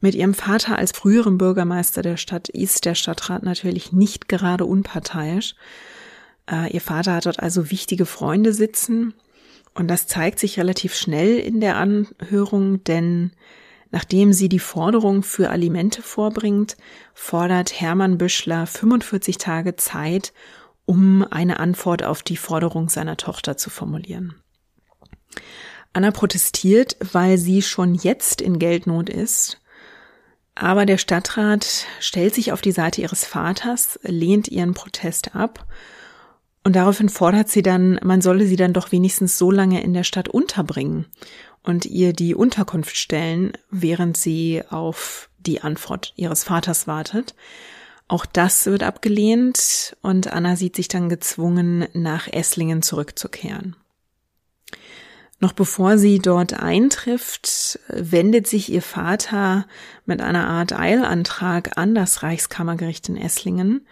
[0.00, 5.54] Mit ihrem Vater als früherem Bürgermeister der Stadt ist der Stadtrat natürlich nicht gerade unparteiisch.
[6.50, 9.14] Äh, ihr Vater hat dort also wichtige Freunde sitzen
[9.74, 13.32] und das zeigt sich relativ schnell in der Anhörung, denn
[13.92, 16.76] Nachdem sie die Forderung für Alimente vorbringt,
[17.12, 20.32] fordert Hermann Büschler 45 Tage Zeit,
[20.86, 24.34] um eine Antwort auf die Forderung seiner Tochter zu formulieren.
[25.92, 29.59] Anna protestiert, weil sie schon jetzt in Geldnot ist,
[30.54, 35.66] aber der Stadtrat stellt sich auf die Seite ihres Vaters, lehnt ihren Protest ab
[36.62, 40.04] und daraufhin fordert sie dann, man solle sie dann doch wenigstens so lange in der
[40.04, 41.06] Stadt unterbringen
[41.62, 47.34] und ihr die Unterkunft stellen, während sie auf die Antwort ihres Vaters wartet.
[48.08, 53.76] Auch das wird abgelehnt und Anna sieht sich dann gezwungen, nach Esslingen zurückzukehren.
[55.40, 59.66] Noch bevor sie dort eintrifft, wendet sich ihr Vater
[60.04, 63.86] mit einer Art Eilantrag an das Reichskammergericht in Esslingen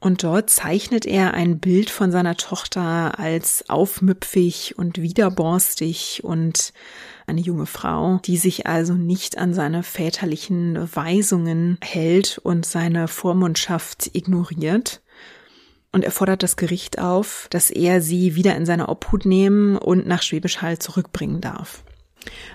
[0.00, 6.72] und dort zeichnet er ein Bild von seiner Tochter als aufmüpfig und widerborstig und
[7.26, 14.14] eine junge Frau, die sich also nicht an seine väterlichen Weisungen hält und seine Vormundschaft
[14.14, 15.02] ignoriert.
[15.92, 20.06] Und er fordert das Gericht auf, dass er sie wieder in seine Obhut nehmen und
[20.06, 21.82] nach Schwäbisch Hall zurückbringen darf.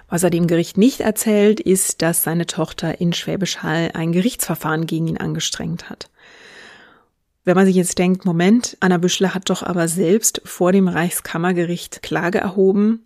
[0.10, 4.86] Was er dem Gericht nicht erzählt, ist, dass seine Tochter in Schwäbisch Hall ein Gerichtsverfahren
[4.86, 6.10] gegen ihn angestrengt hat.
[7.44, 12.02] Wenn man sich jetzt denkt, Moment, Anna Büschler hat doch aber selbst vor dem Reichskammergericht
[12.02, 13.06] Klage erhoben.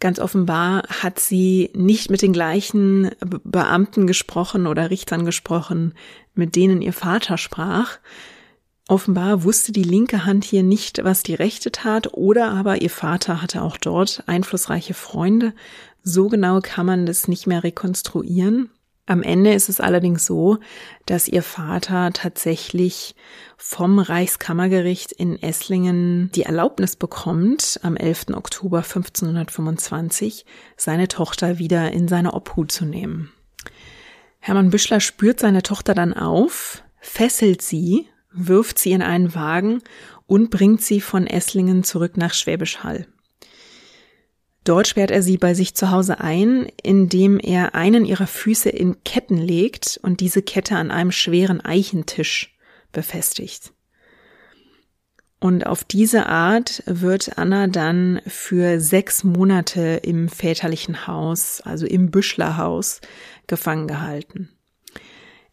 [0.00, 5.94] Ganz offenbar hat sie nicht mit den gleichen Beamten gesprochen oder Richtern gesprochen,
[6.34, 7.98] mit denen ihr Vater sprach.
[8.86, 13.40] Offenbar wusste die linke Hand hier nicht, was die rechte tat, oder aber ihr Vater
[13.40, 15.54] hatte auch dort einflussreiche Freunde.
[16.02, 18.70] So genau kann man das nicht mehr rekonstruieren.
[19.06, 20.58] Am Ende ist es allerdings so,
[21.04, 23.14] dass ihr Vater tatsächlich
[23.58, 28.28] vom Reichskammergericht in Esslingen die Erlaubnis bekommt, am 11.
[28.32, 33.30] Oktober 1525 seine Tochter wieder in seine Obhut zu nehmen.
[34.40, 39.80] Hermann Büschler spürt seine Tochter dann auf, fesselt sie, wirft sie in einen Wagen
[40.26, 43.06] und bringt sie von Esslingen zurück nach Schwäbisch Hall.
[44.64, 49.04] Dort sperrt er sie bei sich zu Hause ein, indem er einen ihrer Füße in
[49.04, 52.56] Ketten legt und diese Kette an einem schweren Eichentisch
[52.90, 53.72] befestigt.
[55.38, 62.10] Und auf diese Art wird Anna dann für sechs Monate im väterlichen Haus, also im
[62.10, 63.02] Büschlerhaus,
[63.46, 64.53] gefangen gehalten.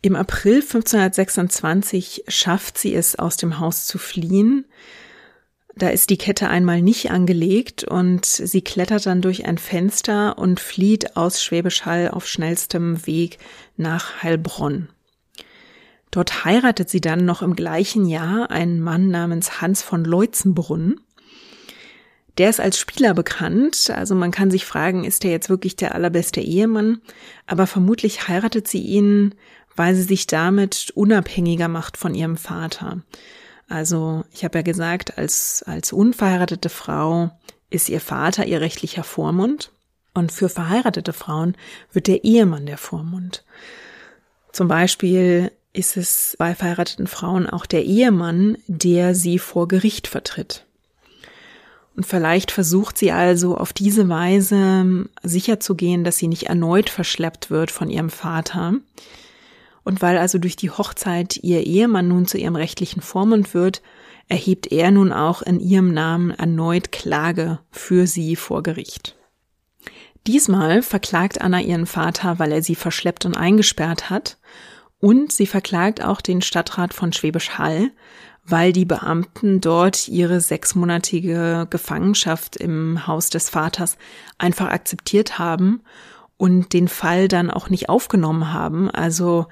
[0.01, 4.65] Im April 1526 schafft sie es, aus dem Haus zu fliehen,
[5.75, 10.59] da ist die Kette einmal nicht angelegt und sie klettert dann durch ein Fenster und
[10.59, 13.37] flieht aus Schwäbisch Hall auf schnellstem Weg
[13.77, 14.89] nach Heilbronn.
[16.11, 20.99] Dort heiratet sie dann noch im gleichen Jahr einen Mann namens Hans von Leutzenbrunn.
[22.37, 25.95] Der ist als Spieler bekannt, also man kann sich fragen, ist er jetzt wirklich der
[25.95, 27.01] allerbeste Ehemann?
[27.45, 29.35] Aber vermutlich heiratet sie ihn,
[29.75, 33.01] weil sie sich damit unabhängiger macht von ihrem Vater.
[33.67, 37.31] Also ich habe ja gesagt, als, als unverheiratete Frau
[37.69, 39.71] ist ihr Vater ihr rechtlicher Vormund
[40.13, 41.55] und für verheiratete Frauen
[41.93, 43.45] wird der Ehemann der Vormund.
[44.51, 50.65] Zum Beispiel ist es bei verheirateten Frauen auch der Ehemann, der sie vor Gericht vertritt.
[51.95, 57.71] Und vielleicht versucht sie also auf diese Weise sicherzugehen, dass sie nicht erneut verschleppt wird
[57.71, 58.75] von ihrem Vater,
[59.83, 63.81] und weil also durch die Hochzeit ihr Ehemann nun zu ihrem rechtlichen Vormund wird,
[64.27, 69.17] erhebt er nun auch in ihrem Namen erneut Klage für sie vor Gericht.
[70.27, 74.37] Diesmal verklagt Anna ihren Vater, weil er sie verschleppt und eingesperrt hat,
[74.99, 77.91] und sie verklagt auch den Stadtrat von Schwäbisch Hall,
[78.45, 83.97] weil die Beamten dort ihre sechsmonatige Gefangenschaft im Haus des Vaters
[84.37, 85.81] einfach akzeptiert haben
[86.41, 88.89] und den Fall dann auch nicht aufgenommen haben.
[88.89, 89.45] Also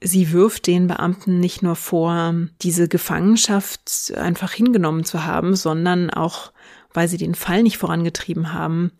[0.00, 6.52] Sie wirft den Beamten nicht nur vor, diese Gefangenschaft einfach hingenommen zu haben, sondern auch,
[6.92, 8.90] weil sie den Fall nicht vorangetrieben haben,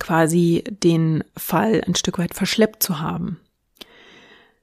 [0.00, 3.38] quasi den Fall ein Stück weit verschleppt zu haben.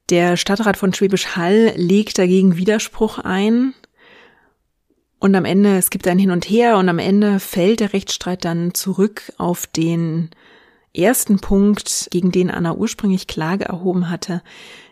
[0.10, 3.76] Der Stadtrat von Schwäbisch Hall legt dagegen Widerspruch ein.
[5.20, 8.44] Und am Ende, es gibt ein Hin und Her und am Ende fällt der Rechtsstreit
[8.44, 10.32] dann zurück auf den
[10.98, 14.42] ersten Punkt, gegen den Anna ursprünglich Klage erhoben hatte,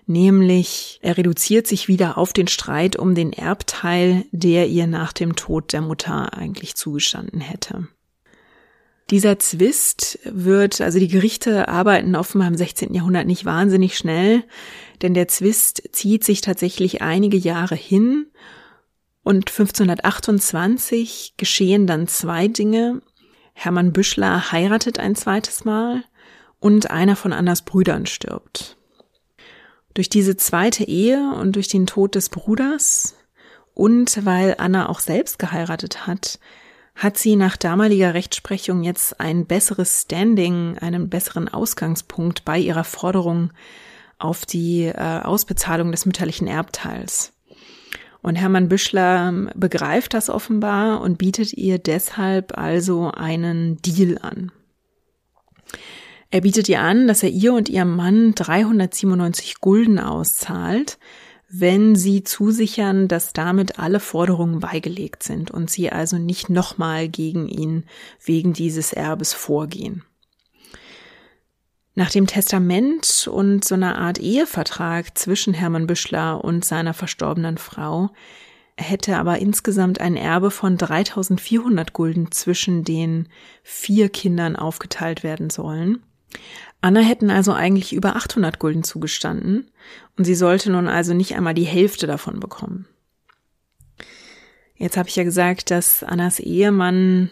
[0.05, 5.35] nämlich er reduziert sich wieder auf den Streit um den Erbteil, der ihr nach dem
[5.35, 7.87] Tod der Mutter eigentlich zugestanden hätte.
[9.09, 12.93] Dieser Zwist wird, also die Gerichte arbeiten offenbar im 16.
[12.93, 14.43] Jahrhundert nicht wahnsinnig schnell,
[15.01, 18.27] denn der Zwist zieht sich tatsächlich einige Jahre hin
[19.23, 23.01] und 1528 geschehen dann zwei Dinge.
[23.53, 26.03] Hermann Büschler heiratet ein zweites Mal
[26.59, 28.77] und einer von Annas Brüdern stirbt.
[29.93, 33.15] Durch diese zweite Ehe und durch den Tod des Bruders
[33.73, 36.39] und weil Anna auch selbst geheiratet hat,
[36.95, 43.51] hat sie nach damaliger Rechtsprechung jetzt ein besseres Standing, einen besseren Ausgangspunkt bei ihrer Forderung
[44.19, 47.33] auf die äh, Ausbezahlung des mütterlichen Erbteils.
[48.23, 54.51] Und Hermann Büschler begreift das offenbar und bietet ihr deshalb also einen Deal an.
[56.31, 60.97] Er bietet ihr an, dass er ihr und ihrem Mann 397 Gulden auszahlt,
[61.49, 67.47] wenn sie zusichern, dass damit alle Forderungen beigelegt sind und sie also nicht nochmal gegen
[67.47, 67.83] ihn
[68.23, 70.03] wegen dieses Erbes vorgehen.
[71.95, 78.09] Nach dem Testament und so einer Art Ehevertrag zwischen Hermann Büschler und seiner verstorbenen Frau
[78.77, 83.29] hätte aber insgesamt ein Erbe von 3400 Gulden zwischen den
[83.61, 86.01] vier Kindern aufgeteilt werden sollen.
[86.81, 89.69] Anna hätten also eigentlich über 800 Gulden zugestanden
[90.17, 92.87] und sie sollte nun also nicht einmal die Hälfte davon bekommen.
[94.75, 97.29] Jetzt habe ich ja gesagt, dass Annas Ehemann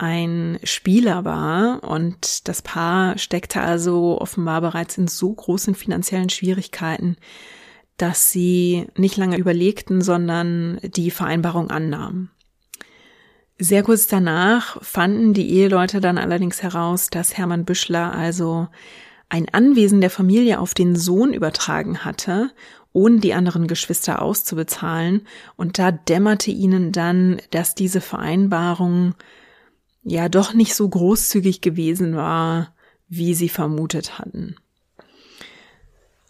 [0.00, 7.16] ein Spieler war und das Paar steckte also offenbar bereits in so großen finanziellen Schwierigkeiten,
[7.98, 12.30] dass sie nicht lange überlegten, sondern die Vereinbarung annahmen.
[13.58, 18.68] Sehr kurz danach fanden die Eheleute dann allerdings heraus, dass Hermann Büschler also
[19.28, 22.52] ein Anwesen der Familie auf den Sohn übertragen hatte,
[22.94, 29.14] ohne die anderen Geschwister auszubezahlen, und da dämmerte ihnen dann, dass diese Vereinbarung
[30.02, 32.74] ja doch nicht so großzügig gewesen war,
[33.08, 34.56] wie sie vermutet hatten.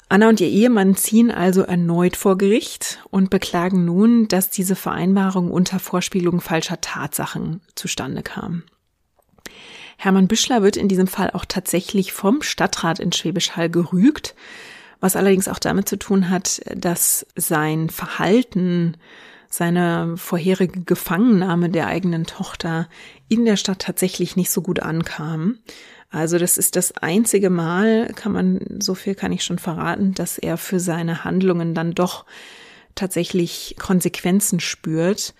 [0.09, 5.52] Anna und ihr Ehemann ziehen also erneut vor Gericht und beklagen nun, dass diese Vereinbarung
[5.52, 8.64] unter Vorspielung falscher Tatsachen zustande kam.
[9.98, 14.35] Hermann Büschler wird in diesem Fall auch tatsächlich vom Stadtrat in Schwäbisch Hall gerügt,
[14.98, 18.96] was allerdings auch damit zu tun hat, dass sein Verhalten,
[19.51, 22.89] seine vorherige Gefangennahme der eigenen Tochter
[23.29, 25.59] in der Stadt tatsächlich nicht so gut ankam.
[26.09, 30.39] Also das ist das einzige Mal, kann man, so viel kann ich schon verraten, dass
[30.39, 32.25] er für seine Handlungen dann doch
[32.95, 35.35] tatsächlich Konsequenzen spürt.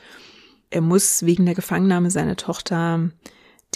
[0.71, 3.11] Er muss wegen der Gefangennahme seiner Tochter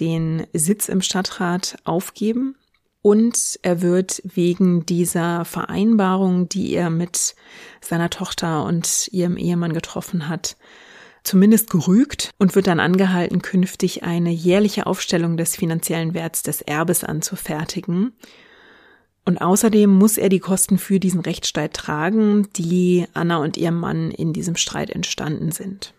[0.01, 2.57] den Sitz im Stadtrat aufgeben
[3.05, 7.35] und er wird wegen dieser Vereinbarung, die er mit
[7.83, 10.57] seiner Tochter und ihrem Ehemann getroffen hat,
[11.23, 17.05] zumindest gerügt und wird dann angehalten, künftig eine jährliche Aufstellung des finanziellen Werts des Erbes
[17.05, 18.15] anzufertigen.
[19.27, 24.13] Und außerdem muss er die Kosten für diesen Rechtsstreit tragen, die Anna und ihr Mann
[24.13, 25.93] in diesem Streit entstanden sind.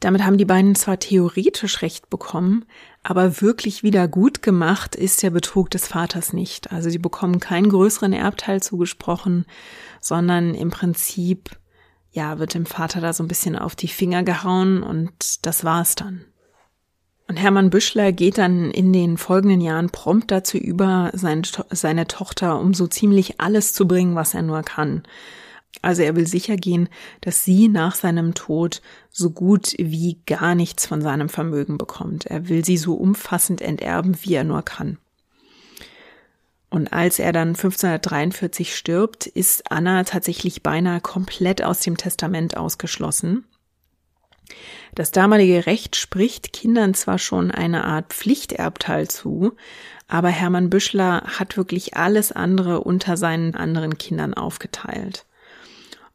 [0.00, 2.64] Damit haben die beiden zwar theoretisch Recht bekommen,
[3.02, 6.72] aber wirklich wieder gut gemacht ist der Betrug des Vaters nicht.
[6.72, 9.46] Also sie bekommen keinen größeren Erbteil zugesprochen,
[10.00, 11.50] sondern im Prinzip
[12.12, 15.94] ja, wird dem Vater da so ein bisschen auf die Finger gehauen und das war's
[15.94, 16.24] dann.
[17.26, 22.60] Und Hermann Büschler geht dann in den folgenden Jahren prompt dazu über, seine, seine Tochter
[22.60, 25.04] um so ziemlich alles zu bringen, was er nur kann.
[25.82, 26.88] Also er will sicher gehen,
[27.20, 32.26] dass sie nach seinem Tod so gut wie gar nichts von seinem Vermögen bekommt.
[32.26, 34.98] Er will sie so umfassend enterben, wie er nur kann.
[36.70, 43.44] Und als er dann 1543 stirbt, ist Anna tatsächlich beinahe komplett aus dem Testament ausgeschlossen.
[44.94, 49.52] Das damalige Recht spricht Kindern zwar schon eine Art Pflichterbteil zu,
[50.08, 55.26] aber Hermann Büschler hat wirklich alles andere unter seinen anderen Kindern aufgeteilt.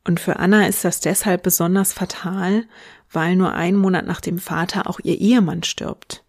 [0.08, 2.64] Und für Anna ist das deshalb besonders fatal,
[3.12, 6.24] weil nur einen Monat nach dem Vater auch ihr Ehemann stirbt.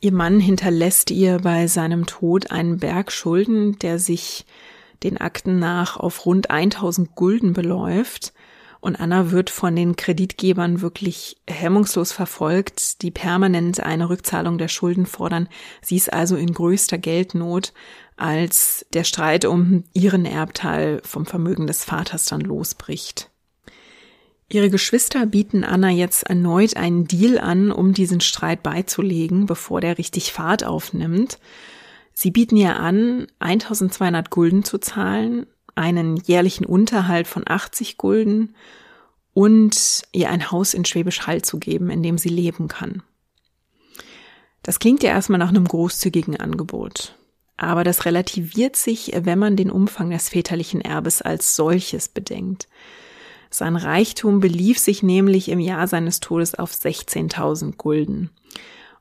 [0.00, 4.46] Ihr Mann hinterlässt ihr bei seinem Tod einen Berg Schulden, der sich
[5.02, 8.32] den Akten nach auf rund 1000 Gulden beläuft.
[8.78, 15.04] Und Anna wird von den Kreditgebern wirklich hemmungslos verfolgt, die permanent eine Rückzahlung der Schulden
[15.04, 15.48] fordern.
[15.82, 17.72] Sie ist also in größter Geldnot,
[18.20, 23.30] als der Streit um ihren Erbteil vom Vermögen des Vaters dann losbricht.
[24.52, 29.96] Ihre Geschwister bieten Anna jetzt erneut einen Deal an, um diesen Streit beizulegen, bevor der
[29.96, 31.38] richtig Fahrt aufnimmt.
[32.12, 35.46] Sie bieten ihr an, 1200 Gulden zu zahlen,
[35.76, 38.56] einen jährlichen Unterhalt von 80 Gulden
[39.34, 43.02] und ihr ein Haus in Schwäbisch Hall zu geben, in dem sie leben kann.
[44.62, 47.14] Das klingt ja erstmal nach einem großzügigen Angebot.
[47.60, 52.68] Aber das relativiert sich, wenn man den Umfang des väterlichen Erbes als solches bedenkt.
[53.50, 58.30] Sein Reichtum belief sich nämlich im Jahr seines Todes auf 16.000 Gulden.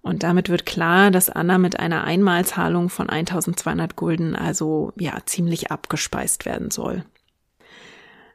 [0.01, 5.71] Und damit wird klar, dass Anna mit einer Einmalzahlung von 1200 Gulden also ja ziemlich
[5.71, 7.05] abgespeist werden soll.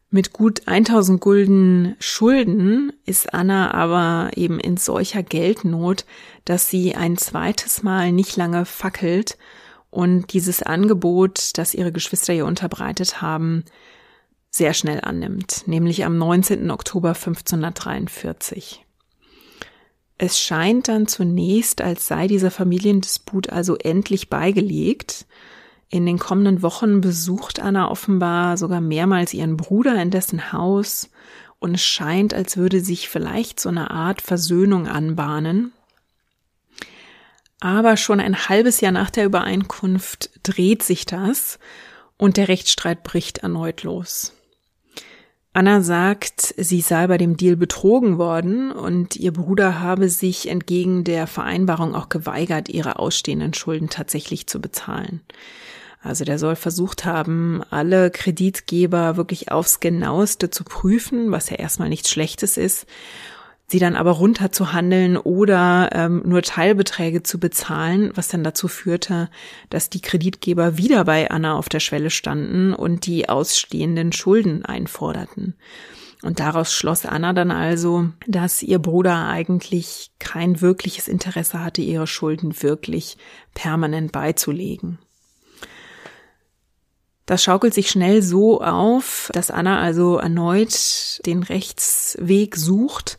[0.08, 6.06] Mit gut 1000 Gulden Schulden ist Anna aber eben in solcher Geldnot,
[6.46, 9.36] dass sie ein zweites Mal nicht lange fackelt
[9.94, 13.64] und dieses Angebot, das ihre Geschwister ihr unterbreitet haben,
[14.50, 16.70] sehr schnell annimmt, nämlich am 19.
[16.72, 18.84] Oktober 1543.
[20.18, 25.26] Es scheint dann zunächst, als sei dieser Familiendisput also endlich beigelegt.
[25.90, 31.08] In den kommenden Wochen besucht Anna offenbar sogar mehrmals ihren Bruder in dessen Haus
[31.60, 35.72] und es scheint, als würde sich vielleicht so eine Art Versöhnung anbahnen.
[37.64, 41.58] Aber schon ein halbes Jahr nach der Übereinkunft dreht sich das
[42.18, 44.34] und der Rechtsstreit bricht erneut los.
[45.54, 51.04] Anna sagt, sie sei bei dem Deal betrogen worden und ihr Bruder habe sich entgegen
[51.04, 55.22] der Vereinbarung auch geweigert, ihre ausstehenden Schulden tatsächlich zu bezahlen.
[56.02, 61.88] Also der soll versucht haben, alle Kreditgeber wirklich aufs genaueste zu prüfen, was ja erstmal
[61.88, 62.86] nichts Schlechtes ist
[63.66, 69.30] sie dann aber runterzuhandeln oder ähm, nur Teilbeträge zu bezahlen, was dann dazu führte,
[69.70, 75.54] dass die Kreditgeber wieder bei Anna auf der Schwelle standen und die ausstehenden Schulden einforderten.
[76.22, 82.06] Und daraus schloss Anna dann also, dass ihr Bruder eigentlich kein wirkliches Interesse hatte, ihre
[82.06, 83.18] Schulden wirklich
[83.52, 84.98] permanent beizulegen.
[87.26, 93.18] Das schaukelt sich schnell so auf, dass Anna also erneut den Rechtsweg sucht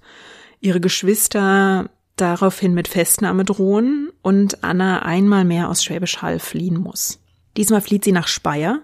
[0.65, 7.19] ihre Geschwister daraufhin mit Festnahme drohen und Anna einmal mehr aus Schwäbisch Hall fliehen muss.
[7.57, 8.79] Diesmal flieht sie nach Speyer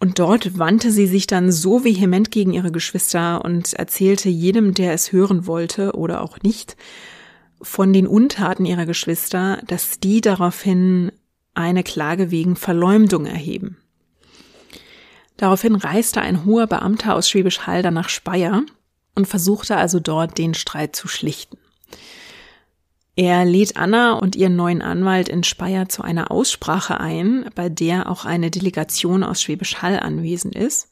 [0.00, 4.92] und dort wandte sie sich dann so vehement gegen ihre Geschwister und erzählte jedem, der
[4.92, 6.76] es hören wollte oder auch nicht,
[7.62, 11.10] von den Untaten ihrer Geschwister, dass die daraufhin
[11.54, 13.78] eine Klage wegen Verleumdung erheben.
[15.36, 18.64] Daraufhin reiste ein hoher Beamter aus Schwäbisch Hall dann nach Speyer
[19.14, 21.58] und versuchte also dort den Streit zu schlichten.
[23.16, 28.10] Er lädt Anna und ihren neuen Anwalt in Speyer zu einer Aussprache ein, bei der
[28.10, 30.88] auch eine Delegation aus Schwäbisch Hall anwesend ist.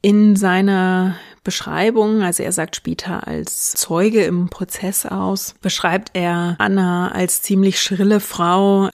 [0.00, 1.14] In seiner
[1.44, 7.80] Beschreibung, also er sagt später als Zeuge im Prozess aus, beschreibt er Anna als ziemlich
[7.80, 8.90] schrille Frau,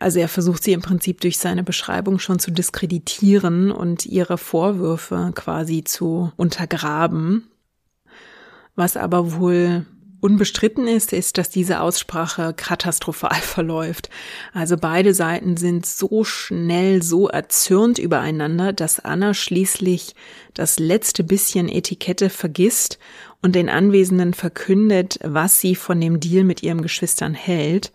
[0.00, 5.30] also er versucht sie im Prinzip durch seine Beschreibung schon zu diskreditieren und ihre Vorwürfe
[5.34, 7.46] quasi zu untergraben.
[8.74, 9.84] Was aber wohl
[10.20, 14.08] unbestritten ist, ist, dass diese Aussprache katastrophal verläuft.
[14.54, 20.14] Also beide Seiten sind so schnell, so erzürnt übereinander, dass Anna schließlich
[20.54, 22.98] das letzte bisschen Etikette vergisst
[23.42, 27.92] und den Anwesenden verkündet, was sie von dem Deal mit ihren Geschwistern hält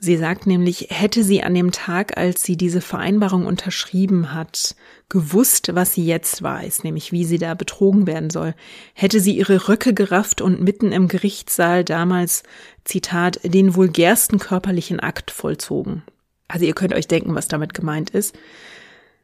[0.00, 4.76] Sie sagt nämlich, hätte sie an dem Tag, als sie diese Vereinbarung unterschrieben hat,
[5.08, 8.54] gewusst, was sie jetzt weiß, nämlich wie sie da betrogen werden soll,
[8.94, 12.44] hätte sie ihre Röcke gerafft und mitten im Gerichtssaal damals,
[12.84, 16.04] Zitat, den vulgärsten körperlichen Akt vollzogen.
[16.46, 18.38] Also ihr könnt euch denken, was damit gemeint ist.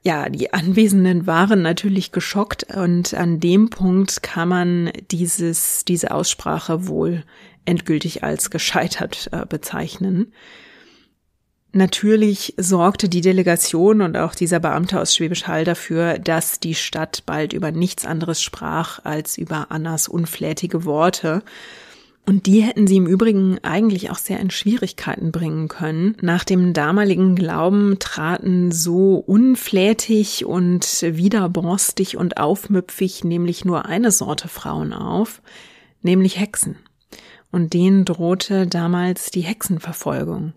[0.03, 6.89] Ja, die Anwesenden waren natürlich geschockt und an dem Punkt kann man dieses, diese Aussprache
[6.89, 7.23] wohl
[7.65, 10.33] endgültig als gescheitert äh, bezeichnen.
[11.77, 17.25] Natürlich sorgte die Delegation und auch dieser Beamte aus Schwäbisch Hall dafür, dass die Stadt
[17.27, 21.43] bald über nichts anderes sprach als über Annas unflätige Worte.
[22.27, 26.17] Und die hätten sie im Übrigen eigentlich auch sehr in Schwierigkeiten bringen können.
[26.21, 34.47] Nach dem damaligen Glauben traten so unflätig und widerborstig und aufmüpfig nämlich nur eine Sorte
[34.47, 35.43] Frauen auf,
[36.03, 36.77] nämlich Hexen.
[37.51, 40.53] Und denen drohte damals die Hexenverfolgung.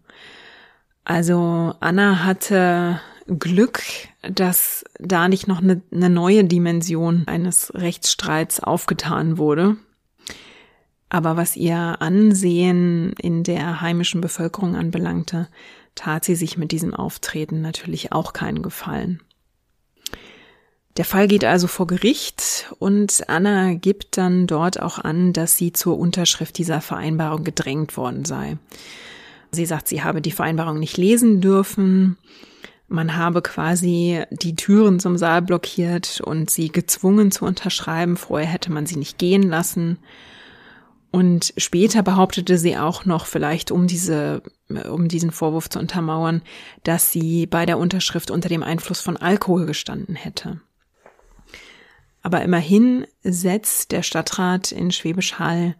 [1.09, 3.81] Also Anna hatte Glück,
[4.23, 9.77] dass da nicht noch eine, eine neue Dimension eines Rechtsstreits aufgetan wurde.
[11.07, 15.47] Aber was ihr Ansehen in der heimischen Bevölkerung anbelangte,
[15.95, 19.21] tat sie sich mit diesem Auftreten natürlich auch keinen Gefallen.
[20.97, 25.71] Der Fall geht also vor Gericht und Anna gibt dann dort auch an, dass sie
[25.71, 28.57] zur Unterschrift dieser Vereinbarung gedrängt worden sei.
[29.57, 32.17] Sie sagt, sie habe die Vereinbarung nicht lesen dürfen.
[32.87, 38.15] Man habe quasi die Türen zum Saal blockiert und sie gezwungen zu unterschreiben.
[38.15, 39.97] Vorher hätte man sie nicht gehen lassen.
[41.11, 44.43] Und später behauptete sie auch noch, vielleicht um diese,
[44.89, 46.43] um diesen Vorwurf zu untermauern,
[46.83, 50.61] dass sie bei der Unterschrift unter dem Einfluss von Alkohol gestanden hätte.
[52.21, 55.75] Aber immerhin setzt der Stadtrat in Schwäbisch Hall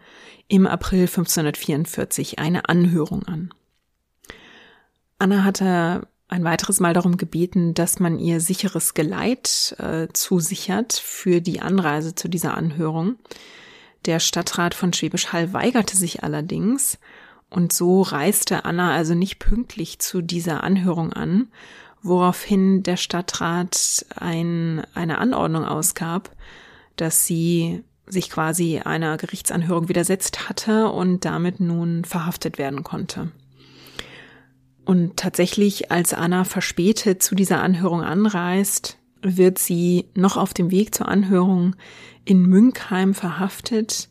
[0.47, 3.53] im April 1544 eine Anhörung an.
[5.19, 11.41] Anna hatte ein weiteres Mal darum gebeten, dass man ihr sicheres Geleit äh, zusichert für
[11.41, 13.15] die Anreise zu dieser Anhörung.
[14.05, 16.99] Der Stadtrat von Schwäbisch Hall weigerte sich allerdings,
[17.49, 21.47] und so reiste Anna also nicht pünktlich zu dieser Anhörung an,
[22.01, 26.29] woraufhin der Stadtrat ein, eine Anordnung ausgab,
[26.97, 33.31] dass sie sich quasi einer Gerichtsanhörung widersetzt hatte und damit nun verhaftet werden konnte.
[34.87, 40.95] Und tatsächlich, als Anna verspätet zu dieser Anhörung anreist, wird sie noch auf dem Weg
[40.95, 41.75] zur Anhörung
[42.23, 44.07] in Münkheim verhaftet,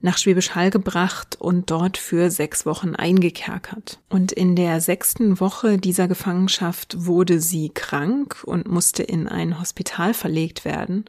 [0.00, 4.00] nach Schwäbisch Hall gebracht und dort für sechs Wochen eingekerkert.
[4.08, 10.14] Und in der sechsten Woche dieser Gefangenschaft wurde sie krank und musste in ein Hospital
[10.14, 11.04] verlegt werden,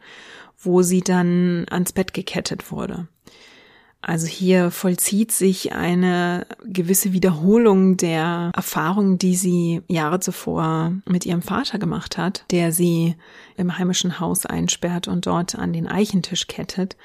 [0.58, 3.08] wo sie dann ans Bett gekettet wurde.
[4.02, 11.42] Also hier vollzieht sich eine gewisse Wiederholung der Erfahrung, die sie Jahre zuvor mit ihrem
[11.42, 13.16] Vater gemacht hat, der sie
[13.58, 16.96] im heimischen Haus einsperrt und dort an den Eichentisch kettet.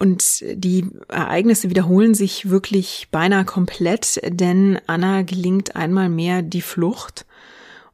[0.00, 7.24] Und die Ereignisse wiederholen sich wirklich beinahe komplett, denn Anna gelingt einmal mehr die Flucht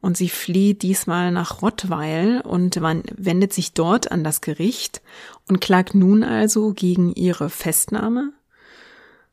[0.05, 5.01] und sie flieht diesmal nach Rottweil und wendet sich dort an das Gericht
[5.49, 8.33] und klagt nun also gegen ihre Festnahme.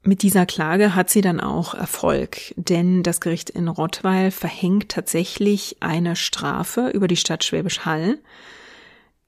[0.04, 5.78] Mit dieser Klage hat sie dann auch Erfolg, denn das Gericht in Rottweil verhängt tatsächlich
[5.80, 8.18] eine Strafe über die Stadt Schwäbisch Hall.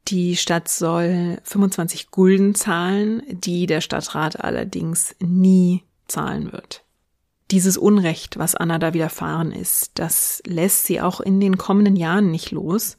[0.08, 6.84] Die Stadt soll 25 Gulden zahlen, die der Stadtrat allerdings nie zahlen wird
[7.54, 12.32] dieses Unrecht, was Anna da widerfahren ist, das lässt sie auch in den kommenden Jahren
[12.32, 12.98] nicht los.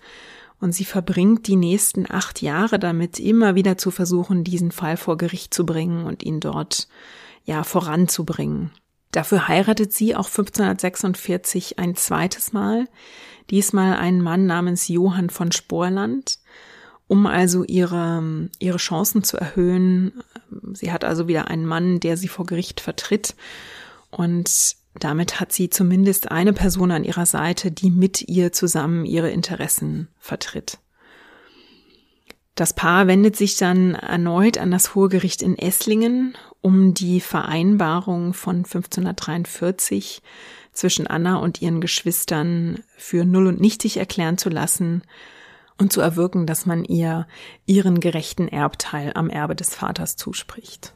[0.65, 5.19] Und sie verbringt die nächsten acht Jahre damit, immer wieder zu versuchen, diesen Fall vor
[5.19, 6.89] Gericht zu bringen und ihn dort,
[7.45, 8.71] ja, voranzubringen.
[9.13, 12.89] Dafür heiratet sie auch 1546 ein zweites Mal,
[13.51, 16.39] diesmal einen Mann namens Johann von Sporland,
[17.09, 20.23] um also ihre, ihre Chancen zu erhöhen.
[20.73, 23.37] Sie hat also wieder einen Mann, der sie vor Gericht vertritt
[24.11, 29.31] und damit hat sie zumindest eine Person an ihrer Seite, die mit ihr zusammen ihre
[29.31, 30.79] Interessen vertritt.
[32.55, 38.33] Das Paar wendet sich dann erneut an das Hohe Gericht in Esslingen, um die Vereinbarung
[38.33, 40.23] von 1543
[40.73, 45.03] zwischen Anna und ihren Geschwistern für null und nichtig erklären zu lassen
[45.79, 47.27] und zu erwirken, dass man ihr
[47.67, 50.95] ihren gerechten Erbteil am Erbe des Vaters zuspricht.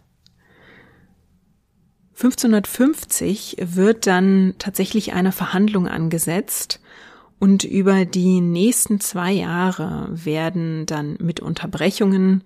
[2.18, 6.80] 1550 wird dann tatsächlich eine Verhandlung angesetzt
[7.38, 12.42] und über die nächsten zwei Jahre werden dann mit Unterbrechungen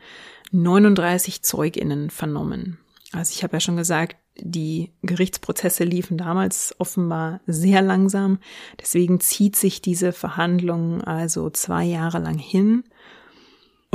[0.50, 2.76] 39 Zeuginnen vernommen.
[3.12, 8.38] Also ich habe ja schon gesagt, die Gerichtsprozesse liefen damals offenbar sehr langsam.
[8.80, 12.84] Deswegen zieht sich diese Verhandlung also zwei Jahre lang hin.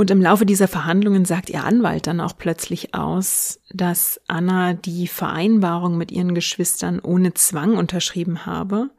[0.00, 5.08] Und im Laufe dieser Verhandlungen sagt ihr Anwalt dann auch plötzlich aus, dass Anna die
[5.08, 8.90] Vereinbarung mit ihren Geschwistern ohne Zwang unterschrieben habe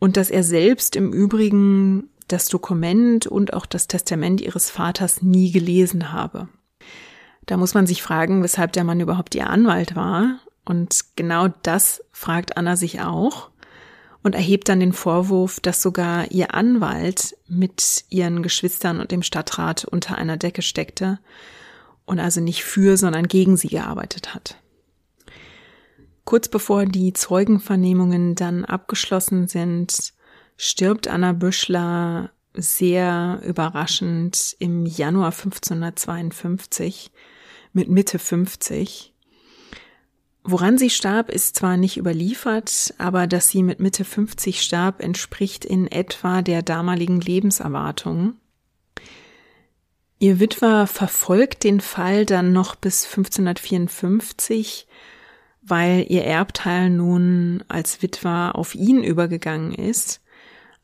[0.00, 5.52] und dass er selbst im Übrigen das Dokument und auch das Testament ihres Vaters nie
[5.52, 6.48] gelesen habe.
[7.46, 10.40] Da muss man sich fragen, weshalb der Mann überhaupt ihr Anwalt war.
[10.64, 13.50] Und genau das fragt Anna sich auch
[14.22, 19.84] und erhebt dann den Vorwurf, dass sogar ihr Anwalt mit ihren Geschwistern und dem Stadtrat
[19.84, 21.18] unter einer Decke steckte
[22.04, 24.56] und also nicht für, sondern gegen sie gearbeitet hat.
[26.24, 30.12] Kurz bevor die Zeugenvernehmungen dann abgeschlossen sind,
[30.56, 37.10] stirbt Anna Büschler sehr überraschend im Januar 1552
[37.72, 39.14] mit Mitte 50.
[40.42, 45.64] Woran sie starb, ist zwar nicht überliefert, aber dass sie mit Mitte 50 starb, entspricht
[45.64, 48.34] in etwa der damaligen Lebenserwartung.
[50.18, 54.86] Ihr Witwer verfolgt den Fall dann noch bis 1554,
[55.62, 60.20] weil ihr Erbteil nun als Witwer auf ihn übergegangen ist.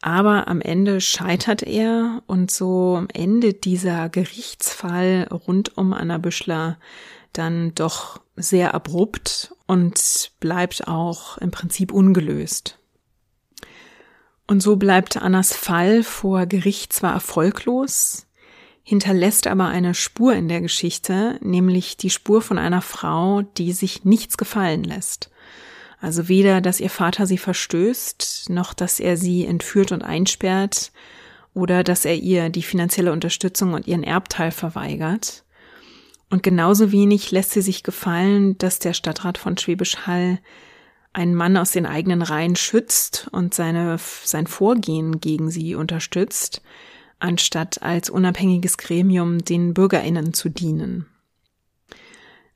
[0.02, 6.78] Aber am Ende scheitert er und so endet dieser Gerichtsfall rund um Anna Büschler
[7.32, 12.78] dann doch sehr abrupt und bleibt auch im Prinzip ungelöst.
[14.46, 18.26] Und so bleibt Annas Fall vor Gericht zwar erfolglos,
[18.84, 24.04] hinterlässt aber eine Spur in der Geschichte, nämlich die Spur von einer Frau, die sich
[24.04, 25.30] nichts gefallen lässt.
[26.00, 30.92] Also weder, dass ihr Vater sie verstößt, noch dass er sie entführt und einsperrt,
[31.52, 35.42] oder dass er ihr die finanzielle Unterstützung und ihren Erbteil verweigert.
[36.30, 40.40] Und genauso wenig lässt sie sich gefallen, dass der Stadtrat von Schwäbisch Hall
[41.12, 46.62] einen Mann aus den eigenen Reihen schützt und seine, sein Vorgehen gegen sie unterstützt,
[47.18, 51.06] anstatt als unabhängiges Gremium den Bürgerinnen zu dienen.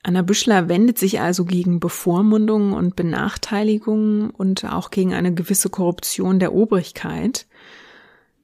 [0.03, 6.39] Anna Büschler wendet sich also gegen Bevormundungen und Benachteiligungen und auch gegen eine gewisse Korruption
[6.39, 7.45] der Obrigkeit.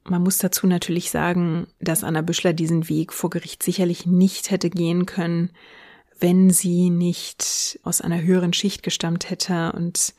[0.08, 4.70] Man muss dazu natürlich sagen, dass Anna Büschler diesen Weg vor Gericht sicherlich nicht hätte
[4.70, 5.50] gehen können,
[6.18, 10.14] wenn sie nicht aus einer höheren Schicht gestammt hätte und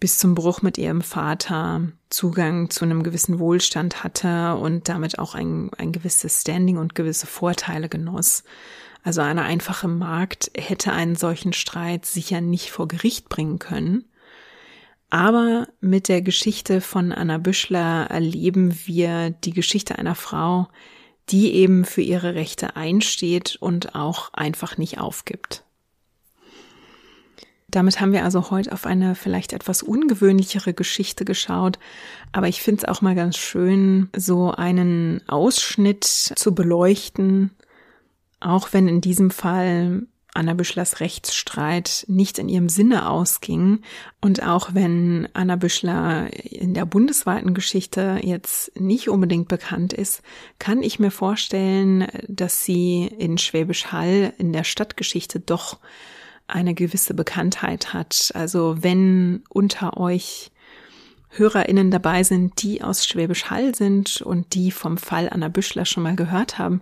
[0.00, 5.34] bis zum Bruch mit ihrem Vater Zugang zu einem gewissen Wohlstand hatte und damit auch
[5.34, 8.44] ein, ein gewisses Standing und gewisse Vorteile genoss.
[9.02, 14.04] Also eine einfache Magd hätte einen solchen Streit sicher nicht vor Gericht bringen können.
[15.10, 20.68] Aber mit der Geschichte von Anna Büschler erleben wir die Geschichte einer Frau,
[21.30, 25.64] die eben für ihre Rechte einsteht und auch einfach nicht aufgibt.
[27.70, 31.78] Damit haben wir also heute auf eine vielleicht etwas ungewöhnlichere Geschichte geschaut,
[32.32, 37.50] aber ich finde es auch mal ganz schön, so einen Ausschnitt zu beleuchten,
[38.40, 40.06] auch wenn in diesem Fall
[40.38, 43.80] Anna Büschlers Rechtsstreit nicht in ihrem Sinne ausging
[44.20, 50.22] und auch wenn Anna Büschler in der bundesweiten Geschichte jetzt nicht unbedingt bekannt ist,
[50.60, 55.80] kann ich mir vorstellen, dass sie in Schwäbisch Hall in der Stadtgeschichte doch
[56.46, 58.30] eine gewisse Bekanntheit hat.
[58.34, 60.52] Also wenn unter euch
[61.30, 66.02] HörerInnen dabei sind, die aus Schwäbisch Hall sind und die vom Fall Anna Büschler schon
[66.02, 66.80] mal gehört haben,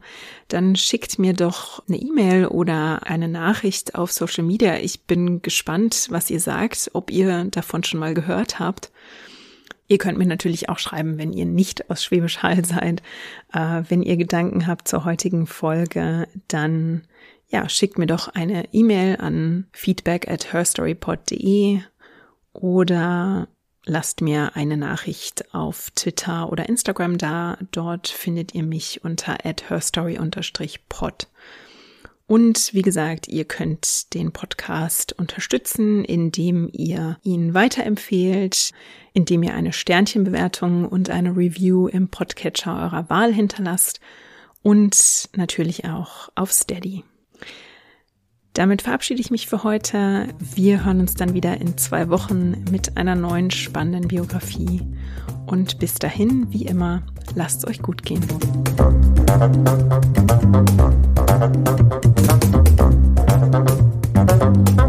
[0.49, 4.77] dann schickt mir doch eine E-Mail oder eine Nachricht auf Social Media.
[4.77, 8.93] Ich bin gespannt, was ihr sagt, ob ihr davon schon mal gehört habt.
[9.89, 13.03] Ihr könnt mir natürlich auch schreiben, wenn ihr nicht aus Schwäbisch Hall seid.
[13.53, 17.03] Äh, wenn ihr Gedanken habt zur heutigen Folge, dann
[17.49, 21.81] ja, schickt mir doch eine E-Mail an feedback at herstorypod.de
[22.53, 23.49] oder
[23.87, 27.57] lasst mir eine Nachricht auf Twitter oder Instagram da.
[27.71, 31.29] Dort findet ihr mich unter herstory-pod.
[32.29, 38.73] Und wie gesagt, ihr könnt den Podcast unterstützen, indem ihr ihn weiterempfehlt,
[39.13, 44.01] indem ihr eine Sternchenbewertung und eine Review im Podcatcher eurer Wahl hinterlasst
[44.63, 47.05] und natürlich auch auf Steady.
[48.57, 50.29] Damit verabschiede ich mich für heute.
[50.39, 54.81] Wir hören uns dann wieder in zwei Wochen mit einer neuen spannenden Biografie.
[55.45, 57.03] Und bis dahin, wie immer,
[57.35, 58.25] lasst es euch gut gehen.
[64.57, 64.86] Musik